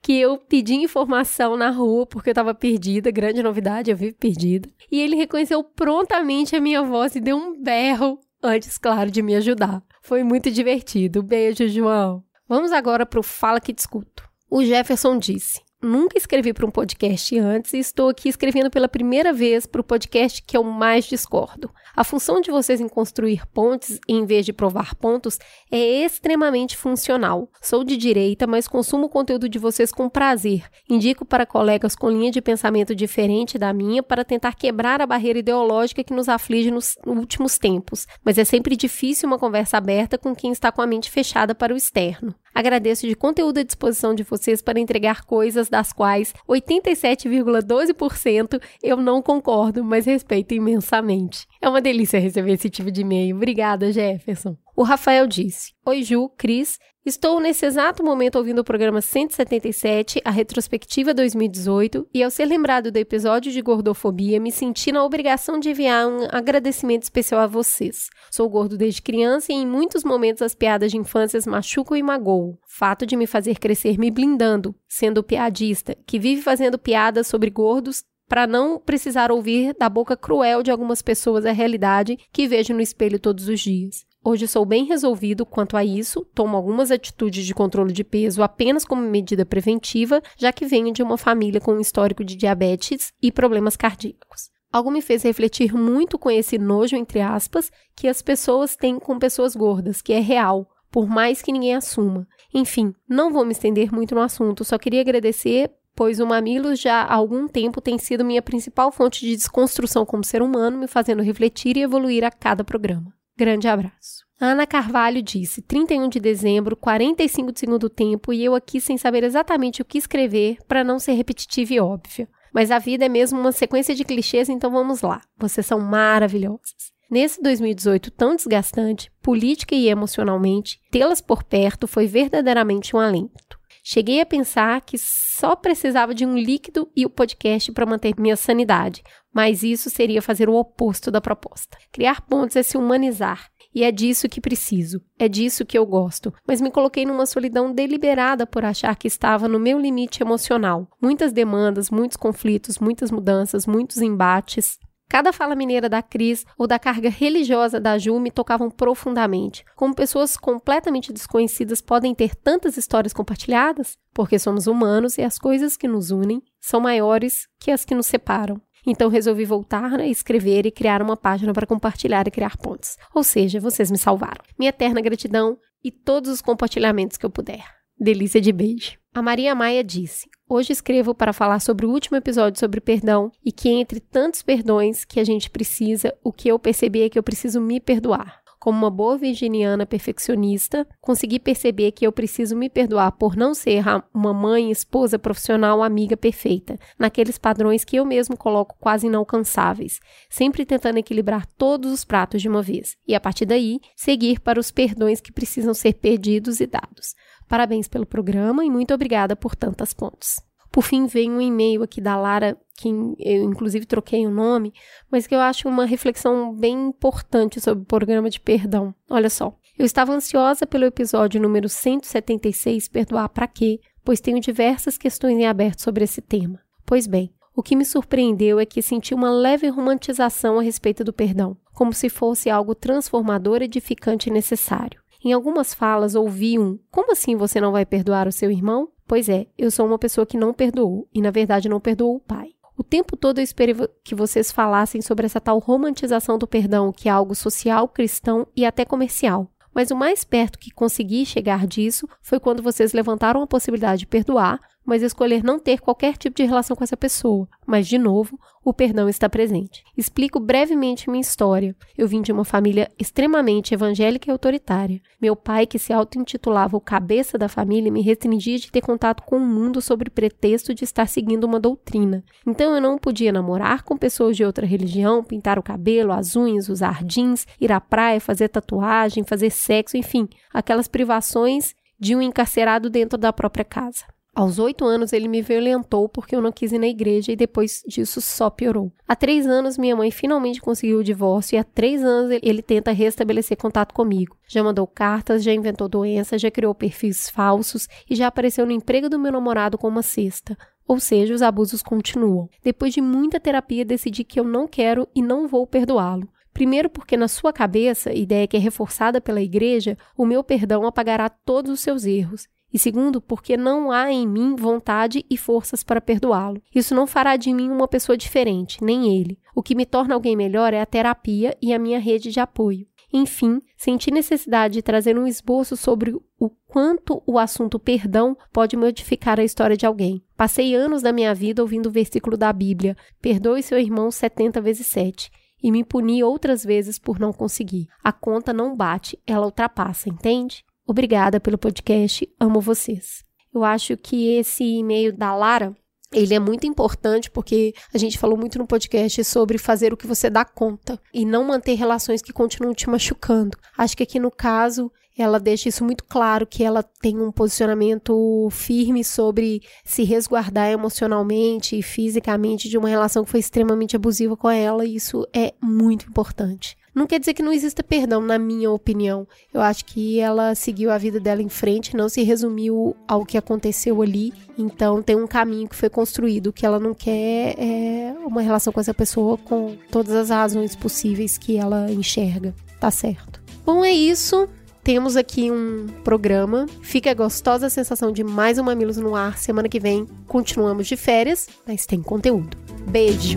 [0.07, 4.69] que eu pedi informação na rua porque eu tava perdida, grande novidade, eu vivo perdida.
[4.89, 9.35] E ele reconheceu prontamente a minha voz e deu um berro antes, claro, de me
[9.35, 9.83] ajudar.
[10.01, 11.25] Foi muito divertido.
[11.25, 12.23] Beijo, João.
[12.49, 14.23] Vamos agora pro Fala que te escuto.
[14.49, 19.31] O Jefferson disse: Nunca escrevi para um podcast antes e estou aqui escrevendo pela primeira
[19.31, 21.71] vez para o podcast que eu mais discordo.
[21.95, 25.39] A função de vocês em construir pontes em vez de provar pontos
[25.71, 27.51] é extremamente funcional.
[27.61, 30.65] Sou de direita, mas consumo o conteúdo de vocês com prazer.
[30.89, 35.41] Indico para colegas com linha de pensamento diferente da minha para tentar quebrar a barreira
[35.41, 40.35] ideológica que nos aflige nos últimos tempos, mas é sempre difícil uma conversa aberta com
[40.35, 42.35] quem está com a mente fechada para o externo.
[42.57, 49.21] Agradeço de conteúdo à disposição de vocês para entregar coisas das quais 87,12% eu não
[49.21, 51.47] concordo, mas respeito imensamente.
[51.61, 53.37] É uma delícia receber esse tipo de e-mail.
[53.37, 54.57] Obrigada, Jefferson.
[54.75, 56.79] O Rafael disse: Oi, Ju, Cris.
[57.07, 62.91] Estou nesse exato momento ouvindo o programa 177, a retrospectiva 2018, e ao ser lembrado
[62.91, 68.09] do episódio de gordofobia, me senti na obrigação de enviar um agradecimento especial a vocês.
[68.29, 72.59] Sou gordo desde criança e em muitos momentos as piadas de infância machucam e magoam.
[72.67, 78.03] Fato de me fazer crescer me blindando, sendo piadista, que vive fazendo piadas sobre gordos
[78.29, 82.81] para não precisar ouvir da boca cruel de algumas pessoas a realidade que vejo no
[82.81, 84.05] espelho todos os dias.
[84.29, 88.85] Hoje sou bem resolvido quanto a isso, tomo algumas atitudes de controle de peso apenas
[88.85, 93.31] como medida preventiva, já que venho de uma família com um histórico de diabetes e
[93.31, 94.51] problemas cardíacos.
[94.73, 99.17] Algo me fez refletir muito com esse nojo, entre aspas, que as pessoas têm com
[99.17, 102.27] pessoas gordas, que é real, por mais que ninguém assuma.
[102.53, 107.03] Enfim, não vou me estender muito no assunto, só queria agradecer pois o Mamilos já
[107.03, 111.23] há algum tempo tem sido minha principal fonte de desconstrução como ser humano, me fazendo
[111.23, 113.16] refletir e evoluir a cada programa.
[113.39, 114.25] Grande abraço.
[114.41, 119.25] Ana Carvalho disse: 31 de dezembro, 45 de segundo tempo, e eu aqui sem saber
[119.25, 122.29] exatamente o que escrever para não ser repetitiva e óbvia.
[122.53, 125.21] Mas a vida é mesmo uma sequência de clichês, então vamos lá.
[125.39, 126.95] Vocês são maravilhosas.
[127.11, 133.59] Nesse 2018 tão desgastante, política e emocionalmente, tê-las por perto foi verdadeiramente um alento.
[133.89, 138.35] Cheguei a pensar que só precisava de um líquido e o podcast para manter minha
[138.35, 139.01] sanidade,
[139.33, 141.79] mas isso seria fazer o oposto da proposta.
[141.93, 146.35] Criar pontos é se humanizar, e é disso que preciso, é disso que eu gosto,
[146.45, 150.89] mas me coloquei numa solidão deliberada por achar que estava no meu limite emocional.
[151.01, 154.81] Muitas demandas, muitos conflitos, muitas mudanças, muitos embates.
[155.09, 159.65] Cada fala mineira da Cris ou da carga religiosa da Ju me tocavam profundamente.
[159.77, 163.97] Como pessoas completamente desconhecidas podem ter tantas histórias compartilhadas?
[164.13, 168.07] Porque somos humanos e as coisas que nos unem são maiores que as que nos
[168.07, 168.61] separam.
[168.87, 172.97] Então resolvi voltar a escrever e criar uma página para compartilhar e criar pontos.
[173.15, 174.45] Ou seja, vocês me salvaram.
[174.59, 177.65] Minha eterna gratidão e todos os compartilhamentos que eu puder.
[177.99, 178.99] Delícia de beijo.
[179.17, 183.51] A Maria Maia disse: Hoje escrevo para falar sobre o último episódio sobre perdão e
[183.51, 187.23] que entre tantos perdões que a gente precisa, o que eu percebi é que eu
[187.23, 188.43] preciso me perdoar.
[188.61, 193.85] Como uma boa virginiana perfeccionista, consegui perceber que eu preciso me perdoar por não ser
[194.13, 199.99] uma mãe, esposa, profissional, amiga perfeita, naqueles padrões que eu mesmo coloco quase inalcançáveis,
[200.29, 204.61] sempre tentando equilibrar todos os pratos de uma vez, e a partir daí, seguir para
[204.61, 207.15] os perdões que precisam ser pedidos e dados.
[207.49, 210.41] Parabéns pelo programa e muito obrigada por tantas pontos.
[210.71, 214.75] Por fim, vem um e-mail aqui da Lara, que eu inclusive troquei o nome,
[215.11, 218.95] mas que eu acho uma reflexão bem importante sobre o programa de perdão.
[219.09, 219.57] Olha só.
[219.79, 223.81] Eu estava ansiosa pelo episódio número 176, Perdoar para quê?
[224.05, 226.61] Pois tenho diversas questões em aberto sobre esse tema.
[226.85, 231.13] Pois bem, o que me surpreendeu é que senti uma leve romantização a respeito do
[231.13, 235.01] perdão, como se fosse algo transformador, edificante e necessário.
[235.27, 238.91] Em algumas falas ouvi um: Como assim você não vai perdoar o seu irmão?
[239.09, 242.21] Pois é, eu sou uma pessoa que não perdoou e, na verdade, não perdoou o
[242.21, 242.51] pai.
[242.79, 243.75] O tempo todo eu esperei
[244.05, 248.65] que vocês falassem sobre essa tal romantização do perdão, que é algo social, cristão e
[248.65, 249.51] até comercial.
[249.75, 254.07] Mas o mais perto que consegui chegar disso foi quando vocês levantaram a possibilidade de
[254.07, 257.49] perdoar, mas escolher não ter qualquer tipo de relação com essa pessoa.
[257.67, 259.85] Mas, de novo, o perdão está presente.
[259.97, 261.75] Explico brevemente minha história.
[261.97, 265.01] Eu vim de uma família extremamente evangélica e autoritária.
[265.21, 269.37] Meu pai, que se auto-intitulava o cabeça da família, me restringia de ter contato com
[269.37, 272.25] o mundo sob pretexto de estar seguindo uma doutrina.
[272.45, 276.69] Então eu não podia namorar com pessoas de outra religião, pintar o cabelo, as unhas,
[276.69, 282.91] usar jeans, ir à praia, fazer tatuagem, fazer sexo, enfim, aquelas privações de um encarcerado
[282.91, 284.05] dentro da própria casa.
[284.37, 287.83] Aos oito anos, ele me violentou porque eu não quis ir na igreja e depois
[287.89, 288.93] disso só piorou.
[289.09, 292.93] Há três anos, minha mãe finalmente conseguiu o divórcio e há três anos ele tenta
[292.93, 294.37] restabelecer contato comigo.
[294.47, 299.09] Já mandou cartas, já inventou doença, já criou perfis falsos e já apareceu no emprego
[299.09, 300.55] do meu namorado com uma cesta.
[300.87, 302.47] Ou seja, os abusos continuam.
[302.63, 306.29] Depois de muita terapia, decidi que eu não quero e não vou perdoá-lo.
[306.53, 311.31] Primeiro, porque na sua cabeça, ideia que é reforçada pela igreja, o meu perdão apagará
[311.31, 312.47] todos os seus erros.
[312.77, 316.61] E segundo, porque não há em mim vontade e forças para perdoá-lo.
[316.75, 319.39] Isso não fará de mim uma pessoa diferente, nem ele.
[319.55, 322.87] O que me torna alguém melhor é a terapia e a minha rede de apoio.
[323.11, 329.41] Enfim, senti necessidade de trazer um esboço sobre o quanto o assunto perdão pode modificar
[329.41, 330.23] a história de alguém.
[330.37, 334.87] Passei anos da minha vida ouvindo o versículo da Bíblia: perdoe seu irmão 70 vezes
[334.89, 335.31] 7
[335.63, 337.89] e me puni outras vezes por não conseguir.
[338.05, 340.63] A conta não bate, ela ultrapassa, entende?
[340.87, 343.25] Obrigada pelo podcast, amo vocês.
[343.53, 345.75] Eu acho que esse e-mail da Lara
[346.13, 350.07] ele é muito importante porque a gente falou muito no podcast sobre fazer o que
[350.07, 353.59] você dá conta e não manter relações que continuam te machucando.
[353.77, 358.49] Acho que aqui no caso ela deixa isso muito claro que ela tem um posicionamento
[358.53, 364.51] firme sobre se resguardar emocionalmente e fisicamente de uma relação que foi extremamente abusiva com
[364.51, 366.77] ela, e isso é muito importante.
[366.97, 369.29] Não quer dizer que não exista perdão, na minha opinião.
[369.53, 373.37] Eu acho que ela seguiu a vida dela em frente, não se resumiu ao que
[373.37, 374.33] aconteceu ali.
[374.57, 376.55] Então tem um caminho que foi construído.
[376.55, 381.37] Que ela não quer é uma relação com essa pessoa com todas as razões possíveis
[381.37, 382.55] que ela enxerga.
[382.81, 383.43] Tá certo.
[383.67, 384.49] Bom, é isso.
[384.83, 386.65] Temos aqui um programa.
[386.81, 389.37] Fica a gostosa sensação de mais um Mamilos no ar.
[389.37, 392.57] Semana que vem continuamos de férias, mas tem conteúdo.
[392.89, 393.37] Beijo!